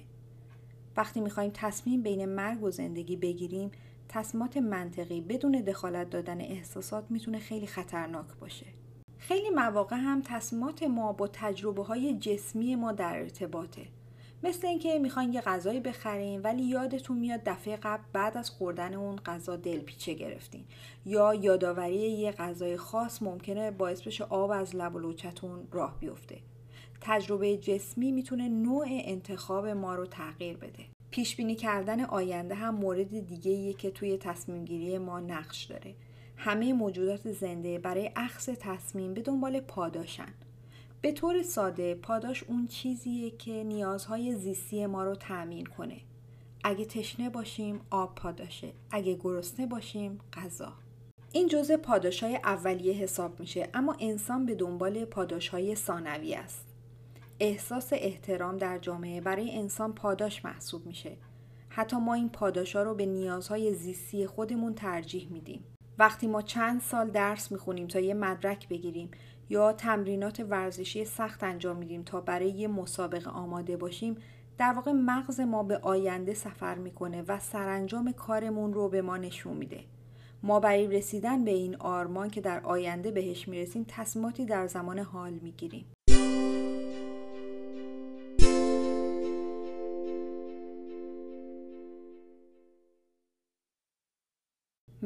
وقتی 0.97 1.21
می‌خوایم 1.21 1.51
تصمیم 1.53 2.01
بین 2.01 2.25
مرگ 2.25 2.63
و 2.63 2.71
زندگی 2.71 3.15
بگیریم 3.15 3.71
تصمیمات 4.09 4.57
منطقی 4.57 5.21
بدون 5.21 5.51
دخالت 5.51 6.09
دادن 6.09 6.41
احساسات 6.41 7.05
می‌تونه 7.09 7.39
خیلی 7.39 7.67
خطرناک 7.67 8.25
باشه. 8.39 8.65
خیلی 9.17 9.49
مواقع 9.49 9.95
هم 9.95 10.21
تصمیمات 10.25 10.83
ما 10.83 11.13
با 11.13 11.27
تجربه 11.27 11.83
های 11.83 12.13
جسمی 12.13 12.75
ما 12.75 12.91
در 12.91 13.19
ارتباطه. 13.19 13.87
مثل 14.43 14.67
اینکه 14.67 14.99
می‌خواین 14.99 15.33
یه 15.33 15.41
غذایی 15.41 15.79
بخرین 15.79 16.41
ولی 16.41 16.63
یادتون 16.63 17.17
میاد 17.17 17.41
دفعه 17.45 17.75
قبل 17.75 18.03
بعد 18.13 18.37
از 18.37 18.49
خوردن 18.49 18.93
اون 18.93 19.15
غذا 19.15 19.55
دلپیچه 19.55 20.13
گرفتین. 20.13 20.65
یا 21.05 21.33
یادآوری 21.33 21.95
یه 21.95 22.31
غذای 22.31 22.77
خاص 22.77 23.21
ممکنه 23.21 23.71
باعث 23.71 24.01
بشه 24.01 24.23
آب 24.23 24.51
از 24.51 24.75
لب 24.75 24.95
و 24.95 24.99
لوچتون 24.99 25.67
راه 25.71 25.99
بیفته. 25.99 26.37
تجربه 27.01 27.57
جسمی 27.57 28.11
می‌تونه 28.11 28.49
نوع 28.49 28.85
انتخاب 28.89 29.67
ما 29.67 29.95
رو 29.95 30.05
تغییر 30.05 30.57
بده. 30.57 30.85
پیش 31.11 31.35
بینی 31.35 31.55
کردن 31.55 32.01
آینده 32.01 32.55
هم 32.55 32.75
مورد 32.75 33.25
دیگه 33.25 33.73
که 33.73 33.91
توی 33.91 34.17
تصمیم 34.17 34.65
گیری 34.65 34.97
ما 34.97 35.19
نقش 35.19 35.63
داره. 35.63 35.95
همه 36.37 36.73
موجودات 36.73 37.31
زنده 37.31 37.79
برای 37.79 38.11
اخذ 38.15 38.49
تصمیم 38.59 39.13
به 39.13 39.21
دنبال 39.21 39.59
پاداشن. 39.59 40.33
به 41.01 41.11
طور 41.11 41.43
ساده 41.43 41.95
پاداش 41.95 42.43
اون 42.43 42.67
چیزیه 42.67 43.29
که 43.29 43.63
نیازهای 43.63 44.35
زیستی 44.35 44.85
ما 44.85 45.03
رو 45.03 45.15
تأمین 45.15 45.65
کنه. 45.65 46.01
اگه 46.63 46.85
تشنه 46.85 47.29
باشیم 47.29 47.81
آب 47.89 48.15
پاداشه. 48.15 48.71
اگه 48.91 49.13
گرسنه 49.15 49.67
باشیم 49.67 50.19
غذا. 50.33 50.73
این 51.31 51.47
جزء 51.47 51.77
پاداش 51.77 52.23
های 52.23 52.35
اولیه 52.35 52.93
حساب 52.93 53.39
میشه 53.39 53.69
اما 53.73 53.95
انسان 53.99 54.45
به 54.45 54.55
دنبال 54.55 55.05
پاداش 55.05 55.49
های 55.49 55.75
ثانوی 55.75 56.35
است. 56.35 56.65
احساس 57.39 57.89
احترام 57.91 58.57
در 58.57 58.77
جامعه 58.77 59.21
برای 59.21 59.57
انسان 59.57 59.93
پاداش 59.93 60.45
محسوب 60.45 60.85
میشه. 60.85 61.17
حتی 61.69 61.97
ما 61.97 62.13
این 62.13 62.29
پاداش 62.29 62.75
ها 62.75 62.83
رو 62.83 62.95
به 62.95 63.05
نیازهای 63.05 63.73
زیستی 63.73 64.27
خودمون 64.27 64.73
ترجیح 64.73 65.27
میدیم. 65.31 65.63
وقتی 65.97 66.27
ما 66.27 66.41
چند 66.41 66.81
سال 66.81 67.09
درس 67.09 67.51
می‌خونیم 67.51 67.87
تا 67.87 67.99
یه 67.99 68.13
مدرک 68.13 68.69
بگیریم 68.69 69.11
یا 69.49 69.73
تمرینات 69.73 70.45
ورزشی 70.49 71.05
سخت 71.05 71.43
انجام 71.43 71.77
میدیم 71.77 72.03
تا 72.03 72.21
برای 72.21 72.49
یه 72.49 72.67
مسابقه 72.67 73.29
آماده 73.29 73.77
باشیم 73.77 74.15
در 74.57 74.73
واقع 74.73 74.91
مغز 74.91 75.39
ما 75.39 75.63
به 75.63 75.77
آینده 75.77 76.33
سفر 76.33 76.75
می‌کنه 76.75 77.23
و 77.27 77.39
سرانجام 77.39 78.11
کارمون 78.11 78.73
رو 78.73 78.89
به 78.89 79.01
ما 79.01 79.17
نشون 79.17 79.57
میده. 79.57 79.83
ما 80.43 80.59
برای 80.59 80.87
رسیدن 80.87 81.43
به 81.43 81.51
این 81.51 81.75
آرمان 81.75 82.29
که 82.29 82.41
در 82.41 82.59
آینده 82.59 83.11
بهش 83.11 83.47
می‌رسیم 83.47 83.85
تصمیماتی 83.87 84.45
در 84.45 84.67
زمان 84.67 84.99
حال 84.99 85.33
می‌گیریم. 85.33 85.85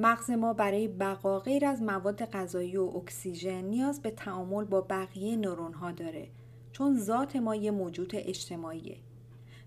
مغز 0.04 0.30
ما 0.32 0.54
برای 0.54 0.88
بقا 0.88 1.40
غیر 1.40 1.66
از 1.66 1.82
مواد 1.82 2.26
غذایی 2.26 2.78
و 2.78 2.84
اکسیژن 2.84 3.62
نیاز 3.62 4.02
به 4.02 4.12
تعامل 4.12 4.64
با 4.64 4.82
بقیه 4.82 5.36
نورون 5.36 5.74
ها 5.74 5.92
داره 5.92 6.28
چون 6.72 7.00
ذات 7.00 7.36
ما 7.36 7.56
یه 7.56 7.72
موجود 7.72 8.12
اجتماعیه. 8.16 8.98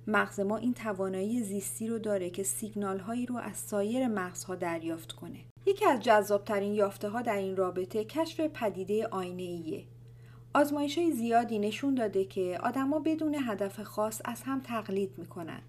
مغز 0.07 0.41
ما 0.41 0.57
این 0.57 0.75
توانایی 0.75 1.43
زیستی 1.43 1.89
رو 1.89 1.99
داره 1.99 2.31
که 2.31 2.43
سیگنال 2.43 2.99
هایی 2.99 3.27
رو 3.27 3.37
از 3.37 3.57
سایر 3.57 4.09
مغزها 4.09 4.55
دریافت 4.55 5.13
کنه. 5.13 5.39
یکی 5.67 5.85
از 5.85 6.01
جذابترین 6.01 6.75
یافته 6.75 7.09
ها 7.09 7.23
در 7.23 7.37
این 7.37 7.57
رابطه 7.57 8.05
کشف 8.05 8.41
پدیده 8.41 9.07
آینه 9.07 9.43
ایه 9.43 9.85
آزمایش 10.55 10.99
های 10.99 11.13
زیادی 11.13 11.59
نشون 11.59 11.95
داده 11.95 12.25
که 12.25 12.59
آدما 12.63 12.99
بدون 12.99 13.35
هدف 13.35 13.81
خاص 13.83 14.23
از 14.25 14.43
هم 14.43 14.61
تقلید 14.61 15.19
می‌کنن. 15.19 15.61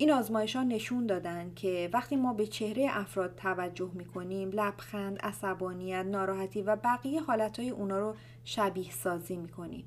این 0.00 0.10
آزمایش 0.12 0.56
ها 0.56 0.62
نشون 0.62 1.06
دادن 1.06 1.52
که 1.54 1.90
وقتی 1.92 2.16
ما 2.16 2.32
به 2.32 2.46
چهره 2.46 2.86
افراد 2.90 3.34
توجه 3.36 3.90
می 3.94 4.04
کنیم 4.04 4.50
لبخند، 4.50 5.18
عصبانیت، 5.18 6.06
ناراحتی 6.06 6.62
و 6.62 6.76
بقیه 6.76 7.20
حالت 7.20 7.58
های 7.58 7.70
اونا 7.70 7.98
رو 7.98 8.14
شبیه 8.44 8.90
سازی 8.90 9.36
می 9.36 9.48
کنیم. 9.48 9.84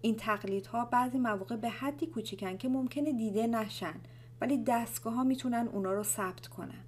این 0.00 0.16
تقلیدها 0.16 0.84
بعضی 0.84 1.18
مواقع 1.18 1.56
به 1.56 1.68
حدی 1.68 2.06
کوچیکن 2.06 2.56
که 2.56 2.68
ممکنه 2.68 3.12
دیده 3.12 3.46
نشن 3.46 3.94
ولی 4.40 4.64
دستگاه 4.64 5.14
ها 5.14 5.24
می‌تونن 5.24 5.68
اونا 5.72 5.92
رو 5.92 6.02
ثبت 6.02 6.46
کنن. 6.46 6.84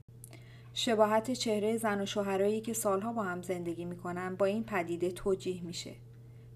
شباهت 0.75 1.31
چهره 1.31 1.77
زن 1.77 2.01
و 2.01 2.07
شوهرایی 2.07 2.61
که 2.61 2.73
سالها 2.73 3.13
با 3.13 3.23
هم 3.23 3.43
زندگی 3.43 3.85
می‌کنن 3.85 4.35
با 4.37 4.47
این 4.47 4.65
پدیده 4.65 5.11
توجیه 5.11 5.63
میشه. 5.63 5.95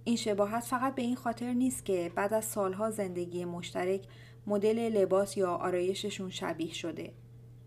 این 0.05 0.17
شباهت 0.17 0.65
فقط 0.65 0.95
به 0.95 1.03
این 1.03 1.17
خاطر 1.17 1.53
نیست 1.53 1.85
که 1.85 2.12
بعد 2.15 2.35
از 2.35 2.45
سالها 2.45 2.91
زندگی 2.91 3.45
مشترک 3.45 4.07
مدل 4.46 4.78
لباس 4.78 5.37
یا 5.37 5.55
آرایششون 5.55 6.31
شبیه 6.31 6.72
شده. 6.72 7.12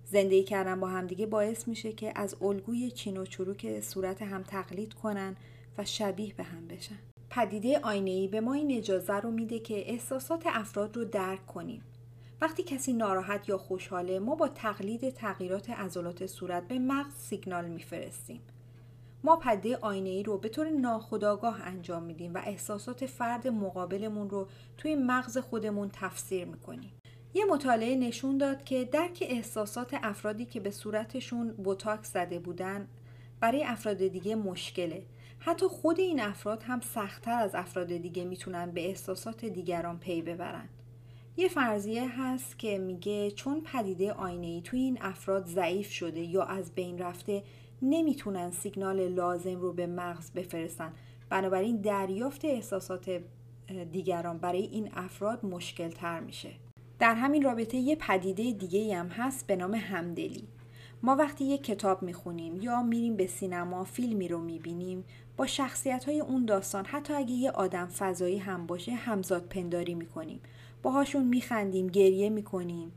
زندگی 0.05 0.43
کردن 0.43 0.79
با 0.79 0.87
همدیگه 0.87 1.25
باعث 1.25 1.67
میشه 1.67 1.93
که 1.93 2.11
از 2.15 2.35
الگوی 2.41 2.91
چین 2.91 3.17
و 3.17 3.25
چروک 3.25 3.79
صورت 3.81 4.21
هم 4.21 4.43
تقلید 4.43 4.93
کنن 4.93 5.35
و 5.77 5.85
شبیه 5.85 6.33
به 6.33 6.43
هم 6.43 6.67
بشن. 6.67 6.95
پدیده 7.29 7.79
آینه 7.79 8.27
به 8.27 8.41
ما 8.41 8.53
این 8.53 8.71
اجازه 8.71 9.13
رو 9.13 9.31
میده 9.31 9.59
که 9.59 9.89
احساسات 9.91 10.43
افراد 10.45 10.97
رو 10.97 11.05
درک 11.05 11.47
کنیم. 11.47 11.83
وقتی 12.41 12.63
کسی 12.63 12.93
ناراحت 12.93 13.49
یا 13.49 13.57
خوشحاله 13.57 14.19
ما 14.19 14.35
با 14.35 14.47
تقلید 14.47 15.09
تغییرات 15.09 15.69
عضلات 15.69 16.25
صورت 16.25 16.67
به 16.67 16.79
مغز 16.79 17.13
سیگنال 17.13 17.65
میفرستیم. 17.65 18.41
ما 19.25 19.35
پده 19.35 19.77
آینه 19.77 20.09
ای 20.09 20.23
رو 20.23 20.37
به 20.37 20.49
طور 20.49 20.69
ناخودآگاه 20.69 21.61
انجام 21.61 22.03
میدیم 22.03 22.33
و 22.33 22.41
احساسات 22.45 23.05
فرد 23.05 23.47
مقابلمون 23.47 24.29
رو 24.29 24.47
توی 24.77 24.95
مغز 24.95 25.37
خودمون 25.37 25.89
تفسیر 25.93 26.45
می‌کنیم. 26.45 26.91
یه 27.33 27.45
مطالعه 27.45 27.95
نشون 27.95 28.37
داد 28.37 28.63
که 28.63 28.85
درک 28.85 29.17
احساسات 29.21 29.95
افرادی 30.03 30.45
که 30.45 30.59
به 30.59 30.71
صورتشون 30.71 31.51
بوتاکس 31.51 32.13
زده 32.13 32.39
بودن 32.39 32.87
برای 33.39 33.63
افراد 33.63 33.97
دیگه 33.97 34.35
مشکله. 34.35 35.03
حتی 35.39 35.67
خود 35.67 35.99
این 35.99 36.21
افراد 36.21 36.63
هم 36.63 36.81
سختتر 36.81 37.39
از 37.39 37.55
افراد 37.55 37.87
دیگه 37.87 38.25
می‌تونن 38.25 38.71
به 38.71 38.87
احساسات 38.87 39.45
دیگران 39.45 39.99
پی 39.99 40.21
ببرن. 40.21 40.69
یه 41.37 41.47
فرضیه 41.47 42.21
هست 42.21 42.59
که 42.59 42.77
میگه 42.77 43.31
چون 43.31 43.61
پدیده 43.61 44.11
آینه 44.11 44.47
ای 44.47 44.61
توی 44.61 44.79
این 44.79 44.97
افراد 45.01 45.45
ضعیف 45.45 45.91
شده 45.91 46.19
یا 46.19 46.43
از 46.43 46.71
بین 46.75 46.97
رفته 46.97 47.43
نمی‌تونن 47.89 48.51
سیگنال 48.51 49.07
لازم 49.07 49.59
رو 49.59 49.73
به 49.73 49.87
مغز 49.87 50.31
بفرستن. 50.31 50.93
بنابراین 51.29 51.77
دریافت 51.77 52.45
احساسات 52.45 53.21
دیگران 53.91 54.37
برای 54.37 54.61
این 54.61 54.89
افراد 54.93 55.45
مشکل 55.45 55.89
تر 55.89 56.19
میشه. 56.19 56.51
در 56.99 57.13
همین 57.13 57.43
رابطه 57.43 57.77
یه 57.77 57.95
پدیده 57.95 58.51
دیگه 58.51 58.95
هم 58.95 59.07
هست 59.07 59.47
به 59.47 59.55
نام 59.55 59.73
همدلی. 59.73 60.47
ما 61.03 61.15
وقتی 61.15 61.45
یه 61.45 61.57
کتاب 61.57 62.03
می‌خونیم 62.03 62.61
یا 62.61 62.83
میریم 62.83 63.15
به 63.15 63.27
سینما 63.27 63.83
فیلمی 63.83 64.27
رو 64.27 64.39
می‌بینیم 64.39 65.03
با 65.37 65.47
شخصیت 65.47 66.05
های 66.05 66.19
اون 66.19 66.45
داستان 66.45 66.85
حتی 66.85 67.13
اگه 67.13 67.31
یه 67.31 67.51
آدم 67.51 67.85
فضایی 67.85 68.37
هم 68.37 68.67
باشه 68.67 68.91
همزاد 68.91 69.45
پنداری 69.45 69.95
می‌کنیم. 69.95 70.39
باهاشون 70.83 71.23
میخندیم 71.23 71.87
گریه 71.87 72.29
می‌کنیم. 72.29 72.91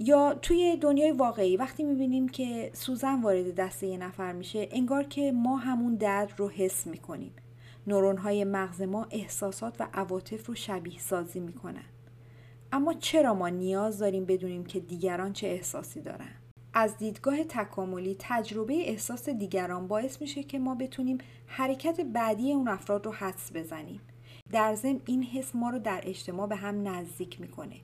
یا 0.00 0.34
توی 0.34 0.76
دنیای 0.76 1.12
واقعی 1.12 1.56
وقتی 1.56 1.84
می‌بینیم 1.84 2.28
که 2.28 2.70
سوزن 2.74 3.22
وارد 3.22 3.54
دست 3.54 3.82
یه 3.82 3.96
نفر 3.96 4.32
میشه 4.32 4.68
انگار 4.70 5.04
که 5.04 5.32
ما 5.32 5.56
همون 5.56 5.94
درد 5.94 6.32
رو 6.36 6.48
حس 6.48 6.86
می‌کنیم. 6.86 7.32
نورون 7.86 8.16
های 8.16 8.44
مغز 8.44 8.82
ما 8.82 9.06
احساسات 9.10 9.80
و 9.80 9.88
عواطف 9.94 10.46
رو 10.46 10.54
شبیه 10.54 10.98
سازی 10.98 11.40
می‌کنن. 11.40 11.84
اما 12.72 12.94
چرا 12.94 13.34
ما 13.34 13.48
نیاز 13.48 13.98
داریم 13.98 14.24
بدونیم 14.24 14.64
که 14.64 14.80
دیگران 14.80 15.32
چه 15.32 15.46
احساسی 15.46 16.00
دارن؟ 16.00 16.30
از 16.74 16.96
دیدگاه 16.96 17.44
تکاملی 17.44 18.16
تجربه 18.18 18.74
احساس 18.74 19.28
دیگران 19.28 19.88
باعث 19.88 20.20
میشه 20.20 20.42
که 20.42 20.58
ما 20.58 20.74
بتونیم 20.74 21.18
حرکت 21.46 22.00
بعدی 22.00 22.52
اون 22.52 22.68
افراد 22.68 23.06
رو 23.06 23.12
حدس 23.12 23.50
بزنیم. 23.54 24.00
در 24.52 24.74
ضمن 24.74 25.00
این 25.06 25.22
حس 25.22 25.54
ما 25.54 25.70
رو 25.70 25.78
در 25.78 26.00
اجتماع 26.04 26.46
به 26.46 26.56
هم 26.56 26.88
نزدیک 26.88 27.40
می‌کنه. 27.40 27.76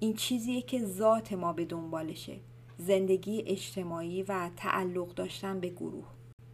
این 0.00 0.14
چیزیه 0.14 0.62
که 0.62 0.84
ذات 0.84 1.32
ما 1.32 1.52
به 1.52 1.64
دنبالشه 1.64 2.36
زندگی 2.78 3.42
اجتماعی 3.46 4.22
و 4.22 4.50
تعلق 4.56 5.14
داشتن 5.14 5.60
به 5.60 5.68
گروه 5.68 6.06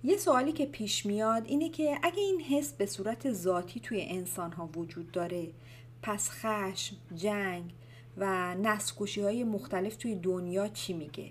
یه 0.05 0.17
سوالی 0.17 0.53
که 0.53 0.67
پیش 0.67 1.07
میاد 1.07 1.43
اینه 1.47 1.69
که 1.69 1.99
اگه 2.03 2.21
این 2.21 2.41
حس 2.41 2.73
به 2.73 2.87
صورت 2.87 3.33
ذاتی 3.33 3.81
توی 3.81 4.03
انسان 4.03 4.53
ها 4.53 4.67
وجود 4.67 5.11
داره 5.11 5.51
پس 6.03 6.31
خشم، 6.31 6.97
جنگ 7.15 7.75
و 8.17 8.55
نسکوشی 8.55 9.23
های 9.23 9.45
مختلف 9.45 9.97
توی 9.97 10.15
دنیا 10.15 10.69
چی 10.69 10.93
میگه؟ 10.93 11.31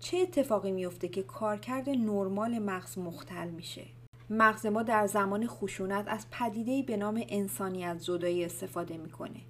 چه 0.00 0.16
اتفاقی 0.16 0.72
میفته 0.72 1.08
که 1.08 1.22
کارکرد 1.22 1.88
نرمال 1.88 2.58
مغز 2.58 2.98
مختل 2.98 3.50
میشه؟ 3.50 3.84
مغز 4.30 4.66
ما 4.66 4.82
در 4.82 5.06
زمان 5.06 5.46
خشونت 5.46 6.04
از 6.08 6.26
پدیدهی 6.30 6.82
به 6.82 6.96
نام 6.96 7.22
انسانیت 7.28 7.98
زدایی 7.98 8.44
استفاده 8.44 8.96
می‌کنه 8.96 9.40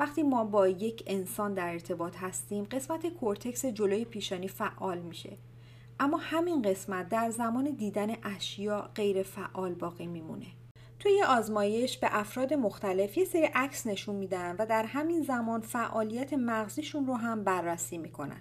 وقتی 0.00 0.22
ما 0.22 0.44
با 0.44 0.68
یک 0.68 1.02
انسان 1.06 1.54
در 1.54 1.72
ارتباط 1.72 2.16
هستیم 2.16 2.64
قسمت 2.64 3.06
کورتکس 3.06 3.66
جلوی 3.66 4.04
پیشانی 4.04 4.48
فعال 4.48 4.98
میشه. 4.98 5.36
اما 6.00 6.16
همین 6.16 6.62
قسمت 6.62 7.08
در 7.08 7.30
زمان 7.30 7.70
دیدن 7.70 8.08
اشیا 8.22 8.90
غیر 8.94 9.22
فعال 9.22 9.74
باقی 9.74 10.06
میمونه. 10.06 10.46
توی 10.98 11.22
آزمایش 11.28 11.98
به 11.98 12.08
افراد 12.10 12.54
مختلف 12.54 13.18
یه 13.18 13.24
سری 13.24 13.44
عکس 13.44 13.86
نشون 13.86 14.16
میدن 14.16 14.56
و 14.58 14.66
در 14.66 14.84
همین 14.84 15.22
زمان 15.22 15.60
فعالیت 15.60 16.32
مغزیشون 16.32 17.06
رو 17.06 17.14
هم 17.14 17.44
بررسی 17.44 17.98
می‌کنن. 17.98 18.40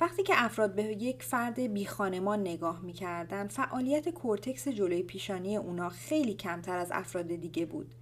وقتی 0.00 0.22
که 0.22 0.34
افراد 0.36 0.74
به 0.74 0.82
یک 0.82 1.22
فرد 1.22 1.60
بی 1.60 1.86
خانمان 1.86 2.40
نگاه 2.40 2.80
می‌کردن 2.80 3.48
فعالیت 3.48 4.08
کورتکس 4.08 4.68
جلوی 4.68 5.02
پیشانی 5.02 5.56
اونا 5.56 5.88
خیلی 5.88 6.34
کمتر 6.34 6.78
از 6.78 6.88
افراد 6.92 7.26
دیگه 7.26 7.66
بود. 7.66 7.94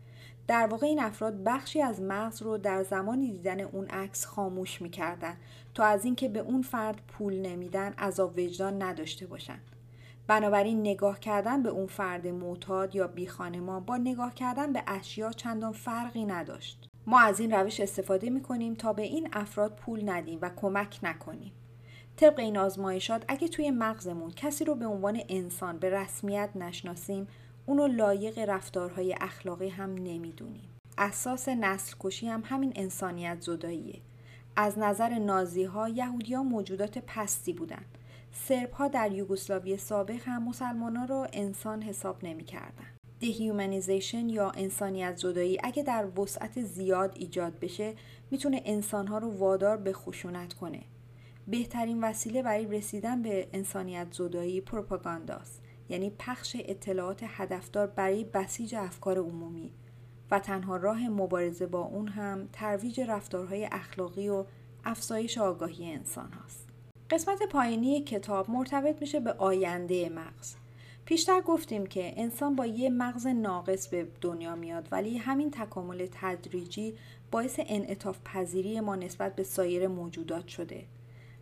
در 0.48 0.66
واقع 0.66 0.86
این 0.86 1.00
افراد 1.00 1.44
بخشی 1.44 1.82
از 1.82 2.00
مغز 2.00 2.42
رو 2.42 2.58
در 2.58 2.82
زمان 2.82 3.20
دیدن 3.20 3.60
اون 3.60 3.86
عکس 3.86 4.26
خاموش 4.26 4.82
می‌کردن 4.82 5.36
تا 5.74 5.84
از 5.84 6.04
اینکه 6.04 6.28
به 6.28 6.40
اون 6.40 6.62
فرد 6.62 7.00
پول 7.08 7.34
نمیدن 7.34 7.92
عذاب 7.92 8.38
وجدان 8.38 8.82
نداشته 8.82 9.26
باشن. 9.26 9.58
بنابراین 10.26 10.80
نگاه 10.80 11.20
کردن 11.20 11.62
به 11.62 11.68
اون 11.68 11.86
فرد 11.86 12.26
معتاد 12.26 12.94
یا 12.94 13.06
بیخانمان 13.06 13.84
با 13.84 13.96
نگاه 13.96 14.34
کردن 14.34 14.72
به 14.72 14.82
اشیا 14.86 15.32
چندان 15.32 15.72
فرقی 15.72 16.24
نداشت. 16.24 16.88
ما 17.06 17.20
از 17.20 17.40
این 17.40 17.52
روش 17.52 17.80
استفاده 17.80 18.30
می‌کنیم 18.30 18.74
تا 18.74 18.92
به 18.92 19.02
این 19.02 19.28
افراد 19.32 19.76
پول 19.76 20.08
ندیم 20.08 20.38
و 20.42 20.50
کمک 20.56 20.98
نکنیم. 21.02 21.52
طبق 22.16 22.38
این 22.38 22.58
آزمایشات 22.58 23.24
اگه 23.28 23.48
توی 23.48 23.70
مغزمون 23.70 24.30
کسی 24.30 24.64
رو 24.64 24.74
به 24.74 24.86
عنوان 24.86 25.20
انسان 25.28 25.78
به 25.78 25.90
رسمیت 25.90 26.50
نشناسیم 26.54 27.28
اونو 27.66 27.86
لایق 27.86 28.38
رفتارهای 28.38 29.14
اخلاقی 29.20 29.68
هم 29.68 29.94
نمی‌دونیم 29.94 30.68
اساس 30.98 31.48
نسل 31.48 31.96
کشی 32.00 32.28
هم 32.28 32.42
همین 32.44 32.72
انسانیت 32.76 33.40
زداییه 33.40 34.00
از 34.56 34.78
نظر 34.78 35.18
نازی 35.18 35.64
ها 35.64 35.88
یهودی 35.88 36.34
ها 36.34 36.42
موجودات 36.42 36.98
پستی 36.98 37.52
بودن 37.52 37.84
سرب 38.32 38.70
ها 38.70 38.88
در 38.88 39.12
یوگسلاوی 39.12 39.76
سابق 39.76 40.20
هم 40.24 40.48
مسلمان 40.48 40.96
ها 40.96 41.04
رو 41.04 41.26
انسان 41.32 41.82
حساب 41.82 42.24
نمی 42.24 42.44
کردن. 42.44 42.86
دهیومنیزیشن 43.20 44.28
یا 44.28 44.50
انسانیت 44.50 45.16
زدایی 45.16 45.58
اگه 45.64 45.82
در 45.82 46.20
وسعت 46.20 46.62
زیاد 46.62 47.12
ایجاد 47.14 47.58
بشه 47.60 47.94
می‌تونه 48.30 48.62
انسان 48.64 49.06
ها 49.06 49.18
رو 49.18 49.30
وادار 49.30 49.76
به 49.76 49.92
خشونت 49.92 50.54
کنه. 50.54 50.82
بهترین 51.48 52.04
وسیله 52.04 52.42
برای 52.42 52.66
رسیدن 52.66 53.22
به 53.22 53.48
انسانیت 53.52 54.06
زدایی 54.12 54.60
پروپاگانداست 54.60 55.62
یعنی 55.88 56.12
پخش 56.18 56.56
اطلاعات 56.58 57.20
هدفدار 57.22 57.86
برای 57.86 58.24
بسیج 58.24 58.74
افکار 58.74 59.18
عمومی 59.18 59.72
و 60.30 60.38
تنها 60.38 60.76
راه 60.76 61.08
مبارزه 61.08 61.66
با 61.66 61.80
اون 61.80 62.08
هم 62.08 62.48
ترویج 62.52 63.00
رفتارهای 63.00 63.68
اخلاقی 63.72 64.28
و 64.28 64.44
افزایش 64.84 65.38
آگاهی 65.38 65.92
انسان 65.92 66.32
هاست. 66.32 66.68
قسمت 67.10 67.42
پایینی 67.42 68.00
کتاب 68.00 68.50
مرتبط 68.50 69.00
میشه 69.00 69.20
به 69.20 69.32
آینده 69.32 70.08
مغز. 70.08 70.54
پیشتر 71.04 71.40
گفتیم 71.40 71.86
که 71.86 72.12
انسان 72.16 72.56
با 72.56 72.66
یه 72.66 72.90
مغز 72.90 73.26
ناقص 73.26 73.88
به 73.88 74.08
دنیا 74.20 74.54
میاد 74.54 74.88
ولی 74.92 75.16
همین 75.16 75.50
تکامل 75.50 76.06
تدریجی 76.12 76.94
باعث 77.30 77.60
انعطاف 77.66 78.18
پذیری 78.24 78.80
ما 78.80 78.96
نسبت 78.96 79.36
به 79.36 79.42
سایر 79.42 79.88
موجودات 79.88 80.48
شده. 80.48 80.84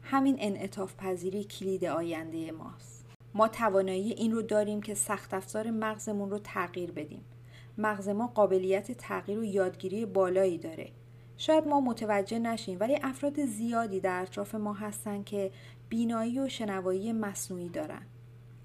همین 0.02 0.36
انعطاف 0.38 0.94
پذیری 0.96 1.44
کلید 1.44 1.84
آینده 1.84 2.52
ماست. 2.52 2.93
ما 3.36 3.48
توانایی 3.48 4.12
این 4.12 4.32
رو 4.32 4.42
داریم 4.42 4.82
که 4.82 4.94
سخت 4.94 5.34
افزار 5.34 5.70
مغزمون 5.70 6.30
رو 6.30 6.38
تغییر 6.38 6.92
بدیم. 6.92 7.24
مغز 7.78 8.08
ما 8.08 8.26
قابلیت 8.26 8.92
تغییر 8.92 9.38
و 9.38 9.44
یادگیری 9.44 10.06
بالایی 10.06 10.58
داره. 10.58 10.90
شاید 11.36 11.66
ما 11.66 11.80
متوجه 11.80 12.38
نشیم 12.38 12.76
ولی 12.80 12.98
افراد 13.02 13.44
زیادی 13.44 14.00
در 14.00 14.22
اطراف 14.22 14.54
ما 14.54 14.72
هستن 14.72 15.22
که 15.22 15.50
بینایی 15.88 16.40
و 16.40 16.48
شنوایی 16.48 17.12
مصنوعی 17.12 17.68
دارن. 17.68 18.02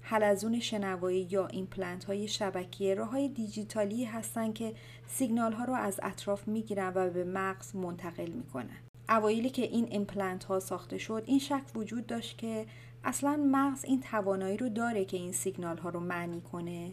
حلزون 0.00 0.60
شنوایی 0.60 1.28
یا 1.30 1.46
ایمپلنت 1.46 2.04
های 2.04 2.28
شبکیه 2.28 2.94
راه 2.94 3.10
های 3.10 3.28
دیجیتالی 3.28 4.04
هستن 4.04 4.52
که 4.52 4.74
سیگنال 5.06 5.52
ها 5.52 5.64
رو 5.64 5.74
از 5.74 6.00
اطراف 6.02 6.48
می‌گیرن 6.48 6.92
و 6.94 7.10
به 7.10 7.24
مغز 7.24 7.76
منتقل 7.76 8.30
می‌کنن. 8.30 8.78
اوایلی 9.08 9.50
که 9.50 9.62
این 9.62 9.86
ایمپلنت 9.90 10.44
ها 10.44 10.60
ساخته 10.60 10.98
شد 10.98 11.22
این 11.26 11.38
شک 11.38 11.62
وجود 11.74 12.06
داشت 12.06 12.38
که 12.38 12.66
اصلا 13.04 13.36
مغز 13.46 13.84
این 13.84 14.00
توانایی 14.00 14.56
رو 14.56 14.68
داره 14.68 15.04
که 15.04 15.16
این 15.16 15.32
سیگنال 15.32 15.78
ها 15.78 15.88
رو 15.88 16.00
معنی 16.00 16.40
کنه 16.40 16.92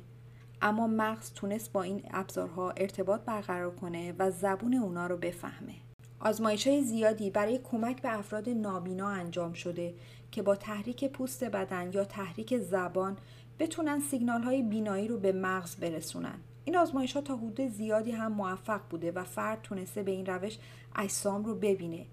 اما 0.61 0.87
مغز 0.87 1.33
تونست 1.33 1.71
با 1.71 1.83
این 1.83 2.03
ابزارها 2.11 2.71
ارتباط 2.71 3.21
برقرار 3.21 3.75
کنه 3.75 4.15
و 4.19 4.31
زبون 4.31 4.73
اونا 4.73 5.07
رو 5.07 5.17
بفهمه. 5.17 5.73
آزمایش 6.19 6.67
های 6.67 6.83
زیادی 6.83 7.29
برای 7.29 7.59
کمک 7.63 8.01
به 8.01 8.17
افراد 8.17 8.49
نابینا 8.49 9.09
انجام 9.09 9.53
شده 9.53 9.93
که 10.31 10.41
با 10.41 10.55
تحریک 10.55 11.11
پوست 11.11 11.43
بدن 11.43 11.91
یا 11.93 12.03
تحریک 12.03 12.57
زبان 12.57 13.17
بتونن 13.59 13.99
سیگنال 13.99 14.43
های 14.43 14.63
بینایی 14.63 15.07
رو 15.07 15.17
به 15.17 15.31
مغز 15.31 15.75
برسونن. 15.75 16.39
این 16.65 16.77
آزمایش 16.77 17.13
ها 17.13 17.21
تا 17.21 17.35
حدود 17.35 17.67
زیادی 17.67 18.11
هم 18.11 18.31
موفق 18.31 18.81
بوده 18.89 19.11
و 19.11 19.23
فرد 19.23 19.61
تونسته 19.61 20.03
به 20.03 20.11
این 20.11 20.25
روش 20.25 20.57
اجسام 20.95 21.43
رو 21.43 21.55
ببینه. 21.55 22.05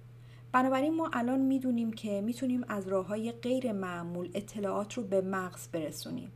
بنابراین 0.55 0.97
ما 0.97 1.11
الان 1.13 1.41
می‌دونیم 1.41 1.93
که 1.93 2.21
می‌تونیم 2.21 2.65
از 2.69 2.89
راه 2.89 3.07
های 3.07 3.33
غیر 3.33 3.73
معمول 3.73 4.31
اطلاعات 4.35 4.95
رو 4.95 5.03
به 5.03 5.21
مغز 5.21 5.69
برسونیم. 5.69 6.33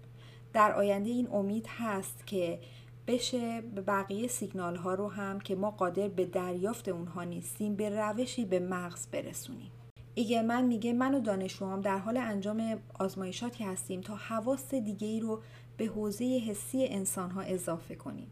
در 0.52 0.72
آینده 0.72 1.10
این 1.10 1.28
امید 1.32 1.66
هست 1.68 2.26
که 2.26 2.58
بشه 3.06 3.60
به 3.60 3.80
بقیه 3.80 4.28
سیگنال 4.28 4.76
ها 4.76 4.94
رو 4.94 5.08
هم 5.08 5.40
که 5.40 5.54
ما 5.54 5.70
قادر 5.70 6.08
به 6.08 6.24
دریافت 6.24 6.88
اونها 6.88 7.24
نیستیم 7.24 7.74
به 7.74 7.90
روشی 7.90 8.44
به 8.44 8.60
مغز 8.60 9.06
برسونیم. 9.06 9.70
ایگرمن 10.14 10.64
میگه 10.64 10.92
من 10.92 11.14
و 11.14 11.20
دانشجوام 11.20 11.80
در 11.80 11.98
حال 11.98 12.16
انجام 12.16 12.78
آزمایشاتی 12.98 13.64
هستیم 13.64 14.00
تا 14.00 14.14
حواس 14.14 14.74
دیگه 14.74 15.08
ای 15.08 15.20
رو 15.20 15.42
به 15.76 15.84
حوزه 15.84 16.24
حسی 16.24 16.86
انسان 16.86 17.30
ها 17.30 17.40
اضافه 17.40 17.94
کنیم. 17.94 18.30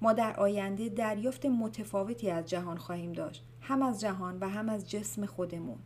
ما 0.00 0.12
در 0.12 0.36
آینده 0.36 0.88
دریافت 0.88 1.46
متفاوتی 1.46 2.30
از 2.30 2.46
جهان 2.46 2.76
خواهیم 2.76 3.12
داشت 3.12 3.44
هم 3.68 3.82
از 3.82 4.00
جهان 4.00 4.38
و 4.38 4.48
هم 4.48 4.68
از 4.68 4.90
جسم 4.90 5.26
خودمون. 5.26 5.78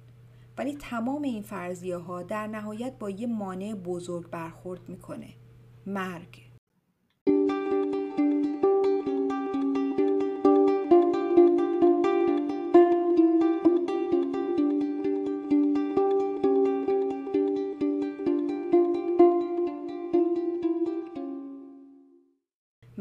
ولی 0.59 0.77
تمام 0.77 1.23
این 1.23 1.43
فرضیه 1.43 1.97
ها 1.97 2.23
در 2.23 2.47
نهایت 2.47 2.99
با 2.99 3.11
یه 3.11 3.27
مانع 3.27 3.75
بزرگ 3.75 4.31
برخورد 4.31 4.89
می‌کنه. 4.89 5.29
مرگ. 5.87 6.50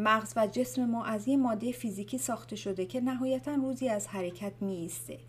مغز 0.09 0.33
و 0.35 0.47
جسم 0.47 0.85
ما 0.85 1.05
از 1.05 1.27
یه 1.27 1.37
ماده 1.37 1.71
فیزیکی 1.71 2.17
ساخته 2.17 2.55
شده 2.55 2.85
که 2.85 3.01
نهایتا 3.01 3.55
روزی 3.55 3.89
از 3.89 4.07
حرکت 4.07 4.53
می 4.61 4.75
ایسته. 4.75 5.19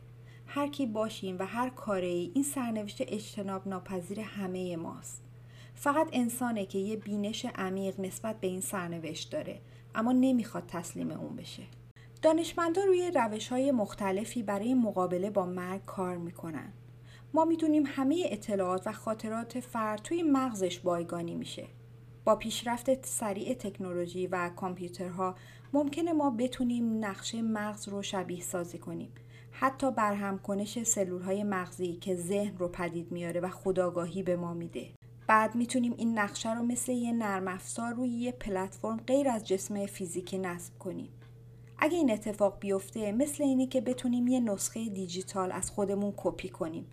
هر 0.46 0.68
کی 0.68 0.86
باشیم 0.86 1.36
و 1.38 1.46
هر 1.46 1.70
کاره 1.70 2.06
ای 2.06 2.30
این 2.34 2.44
سرنوشت 2.44 3.00
اجتناب 3.00 3.68
ناپذیر 3.68 4.20
همه 4.20 4.76
ماست. 4.76 5.22
فقط 5.74 6.08
انسانه 6.12 6.66
که 6.66 6.78
یه 6.78 6.96
بینش 6.96 7.46
عمیق 7.54 8.00
نسبت 8.00 8.40
به 8.40 8.46
این 8.46 8.60
سرنوشت 8.60 9.32
داره 9.32 9.60
اما 9.94 10.12
نمی‌خواد 10.12 10.64
تسلیم 10.68 11.10
اون 11.10 11.36
بشه. 11.36 11.62
دانشمندان 12.22 12.86
روی 12.86 13.10
روش 13.14 13.48
های 13.48 13.72
مختلفی 13.72 14.42
برای 14.42 14.74
مقابله 14.74 15.30
با 15.30 15.46
مرگ 15.46 15.84
کار 15.84 16.16
می‌کنن. 16.16 16.72
ما 17.34 17.44
می‌دونیم 17.44 17.84
همه 17.86 18.22
اطلاعات 18.26 18.86
و 18.86 18.92
خاطرات 18.92 19.60
فرد 19.60 20.02
توی 20.02 20.22
مغزش 20.22 20.78
بایگانی 20.78 21.34
میشه. 21.34 21.66
با 22.30 22.36
پیشرفت 22.36 23.06
سریع 23.06 23.54
تکنولوژی 23.54 24.26
و 24.26 24.50
کامپیوترها 24.56 25.34
ممکنه 25.72 26.12
ما 26.12 26.30
بتونیم 26.30 27.04
نقشه 27.04 27.42
مغز 27.42 27.88
رو 27.88 28.02
شبیه 28.02 28.42
سازی 28.42 28.78
کنیم. 28.78 29.12
حتی 29.50 29.90
برهم 29.90 30.38
کنش 30.38 30.82
سلول 30.82 31.22
های 31.22 31.44
مغزی 31.44 31.92
که 31.92 32.16
ذهن 32.16 32.56
رو 32.58 32.68
پدید 32.68 33.12
میاره 33.12 33.40
و 33.40 33.48
خداگاهی 33.48 34.22
به 34.22 34.36
ما 34.36 34.54
میده. 34.54 34.86
بعد 35.26 35.54
می‌تونیم 35.54 35.94
این 35.96 36.18
نقشه 36.18 36.54
رو 36.54 36.62
مثل 36.62 36.92
یه 36.92 37.12
نرم 37.12 37.48
افزار 37.48 37.94
روی 37.94 38.08
یه 38.08 38.32
پلتفرم 38.32 39.00
غیر 39.06 39.28
از 39.28 39.48
جسم 39.48 39.86
فیزیکی 39.86 40.38
نصب 40.38 40.78
کنیم. 40.78 41.08
اگه 41.78 41.96
این 41.96 42.10
اتفاق 42.10 42.58
بیفته 42.60 43.12
مثل 43.12 43.42
اینه 43.42 43.66
که 43.66 43.80
بتونیم 43.80 44.28
یه 44.28 44.40
نسخه 44.40 44.88
دیجیتال 44.88 45.52
از 45.52 45.70
خودمون 45.70 46.12
کپی 46.16 46.48
کنیم. 46.48 46.86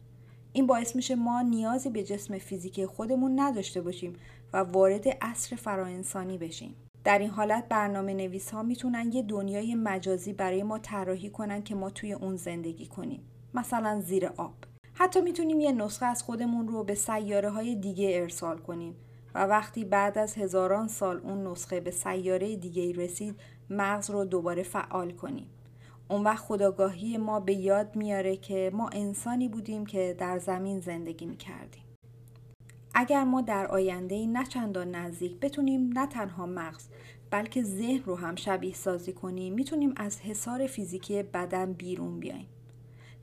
این 0.54 0.68
باعث 0.68 0.96
میشه 0.96 1.16
ما 1.16 1.42
نیازی 1.42 1.90
به 1.90 2.04
جسم 2.04 2.38
فیزیکی 2.38 2.86
خودمون 2.86 3.40
نداشته 3.40 3.82
باشیم 3.82 4.14
و 4.54 4.58
وارد 4.58 5.08
عصر 5.22 5.56
فراانسانی 5.56 6.38
بشیم. 6.38 6.76
در 7.04 7.20
این 7.20 7.30
حالت 7.30 7.68
برنامه 7.70 8.14
نویس 8.14 8.52
ها 8.52 8.64
می‌تونن 8.64 9.12
یه 9.12 9.24
دنیای 9.24 9.76
مجازی 9.76 10.34
برای 10.34 10.64
ما 10.64 10.80
طراحی 10.80 11.30
کنن 11.30 11.64
که 11.64 11.76
ما 11.76 11.90
توی 11.90 12.14
اون 12.14 12.36
زندگی 12.36 12.86
کنیم. 12.86 13.22
مثلا 13.54 14.02
زیر 14.02 14.28
آب. 14.28 14.54
حتی 14.94 15.22
می‌تونیم 15.22 15.60
یه 15.60 15.72
نسخه 15.72 16.06
از 16.06 16.24
خودمون 16.24 16.68
رو 16.68 16.84
به 16.84 16.96
سیاره 16.96 17.50
های 17.50 17.76
دیگه 17.76 18.20
ارسال 18.22 18.58
کنیم 18.58 18.96
و 19.36 19.46
وقتی 19.46 19.86
بعد 19.86 20.18
از 20.18 20.36
هزاران 20.38 20.88
سال 20.88 21.18
اون 21.18 21.48
نسخه 21.48 21.80
به 21.80 21.92
سیاره 21.92 22.56
دیگه 22.56 22.92
رسید 22.92 23.36
مغز 23.70 24.10
رو 24.10 24.26
دوباره 24.26 24.64
فعال 24.64 25.12
کنیم. 25.12 25.50
اون 26.10 26.24
وقت 26.24 26.46
خداگاهی 26.46 27.18
ما 27.18 27.40
به 27.40 27.54
یاد 27.54 27.96
میاره 27.96 28.38
که 28.38 28.72
ما 28.74 28.90
انسانی 28.90 29.50
بودیم 29.50 29.86
که 29.86 30.16
در 30.20 30.38
زمین 30.38 30.80
زندگی 30.80 31.26
می‌کردیم. 31.26 31.84
اگر 33.00 33.24
ما 33.24 33.42
در 33.42 33.68
آینده 33.68 34.26
نه 34.26 34.46
چندان 34.46 34.96
نزدیک 34.96 35.40
بتونیم 35.40 35.90
نه 35.94 36.08
تنها 36.08 36.46
مغز 36.46 36.88
بلکه 37.32 37.64
ذهن 37.64 38.04
رو 38.04 38.16
هم 38.16 38.36
شبیه 38.36 38.74
سازی 38.74 39.14
کنیم 39.14 39.54
می‌تونیم 39.54 39.94
از 39.98 40.22
حصار 40.22 40.68
فیزیکی 40.68 41.24
بدن 41.24 41.74
بیرون 41.74 42.20
بیایم. 42.20 42.48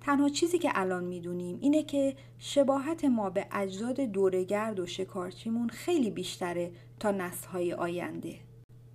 تنها 0.01 0.29
چیزی 0.29 0.59
که 0.59 0.71
الان 0.75 1.05
می‌دونیم 1.05 1.59
اینه 1.61 1.83
که 1.83 2.15
شباهت 2.39 3.05
ما 3.05 3.31
به 3.31 3.47
اجداد 3.53 4.01
دورگرد 4.01 4.81
و 4.81 4.87
شکارچیمون 4.87 5.69
خیلی 5.69 6.11
بیشتره 6.11 6.71
تا 7.01 7.11
نسلهای 7.11 7.73
آینده. 7.73 8.35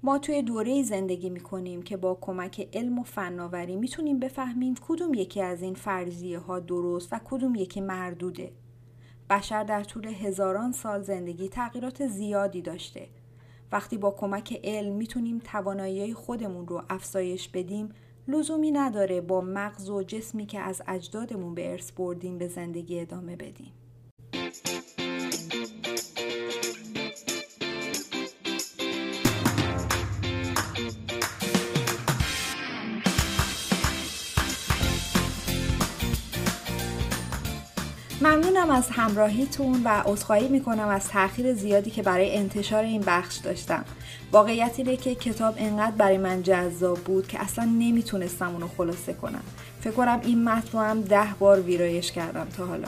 ما 0.04 0.18
توی 0.18 0.42
دوره 0.42 0.84
زندگی 0.84 1.30
می‌کنیم 1.30 1.82
که 1.82 1.98
با 1.98 2.18
کمک 2.22 2.70
علم 2.74 3.00
و 3.00 3.04
فناوری 3.04 3.76
می‌تونیم 3.76 4.20
بفهمیم 4.20 4.76
کدوم 4.88 5.14
یکی 5.14 5.42
از 5.42 5.62
این 5.62 5.74
فرضیه 5.74 6.40
ها 6.40 6.60
درست 6.60 7.14
و 7.14 7.20
کدوم 7.26 7.56
یکی 7.56 7.82
مردوده. 7.82 8.52
بشر 9.30 9.64
در 9.64 9.84
طول 9.84 10.06
هزاران 10.08 10.72
سال 10.72 11.02
زندگی 11.02 11.50
تغییرات 11.50 12.08
زیادی 12.08 12.62
داشته. 12.62 13.08
وقتی 13.72 13.98
با 13.98 14.12
کمک 14.12 14.60
علم 14.64 14.94
می‌تونیم 14.94 15.40
توانایی 15.40 16.14
خودمون 16.14 16.68
رو 16.68 16.84
افزایش 16.90 17.50
بدیم 17.50 17.90
لزومی 18.28 18.72
نداره 18.72 19.22
با 19.22 19.42
مغز 19.42 19.90
و 19.90 20.04
جسمی 20.04 20.46
که 20.46 20.60
از 20.60 20.82
اجدادمون 20.88 21.56
به 21.56 21.72
ارث 21.72 21.92
بردیم 21.92 22.38
به 22.38 22.48
زندگی 22.48 23.00
ادامه 23.00 23.36
بدیم. 23.36 23.72
ممنونم 38.22 38.70
از 38.70 38.90
همراهیتون 38.90 39.82
و 39.84 39.90
عذرخواهی 40.06 40.48
می‌کنم 40.48 40.88
از 40.88 41.08
تاخیر 41.08 41.54
زیادی 41.54 41.92
که 41.92 42.04
برای 42.04 42.36
انتشار 42.36 42.84
این 42.84 43.02
بخش 43.02 43.36
داشتم. 43.36 43.86
واقعیت 44.32 44.72
اینه 44.78 44.98
که 44.98 45.16
کتاب 45.16 45.56
انقدر 45.58 45.96
برای 45.96 46.18
من 46.18 46.44
جذاب 46.44 46.98
بود 46.98 47.28
که 47.28 47.42
اصلا 47.42 47.66
نمی‌تونستم 47.66 48.52
اونو 48.54 48.68
خلاصه 48.78 49.14
کنم. 49.14 49.42
فکر 49.82 49.92
کنم 49.92 50.20
این 50.24 50.44
متن 50.44 50.78
هم 50.78 51.02
ده 51.02 51.28
بار 51.40 51.62
ویرایش 51.62 52.12
کردم 52.12 52.48
تا 52.58 52.66
حالا. 52.66 52.88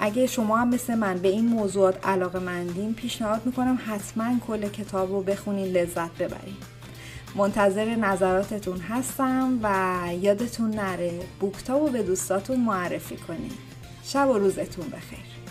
اگه 0.00 0.26
شما 0.26 0.56
هم 0.56 0.68
مثل 0.68 0.94
من 0.94 1.18
به 1.18 1.28
این 1.28 1.46
موضوعات 1.46 2.06
علاقه 2.06 2.38
مندین 2.38 2.94
پیشنهاد 2.94 3.40
می‌کنم 3.44 3.78
حتما 3.86 4.38
کل 4.46 4.68
کتاب 4.68 5.12
رو 5.12 5.22
بخونین 5.22 5.66
لذت 5.66 6.10
ببرین. 6.18 6.56
منتظر 7.34 7.94
نظراتتون 7.94 8.80
هستم 8.80 9.58
و 9.62 10.00
یادتون 10.20 10.70
نره 10.70 11.20
بوکتاب 11.40 11.82
رو 11.82 11.88
به 11.88 12.02
دوستاتون 12.02 12.60
معرفی 12.60 13.16
کنین. 13.16 13.52
شب 14.04 14.28
و 14.30 14.38
روزتون 14.38 14.88
بخیر. 14.88 15.43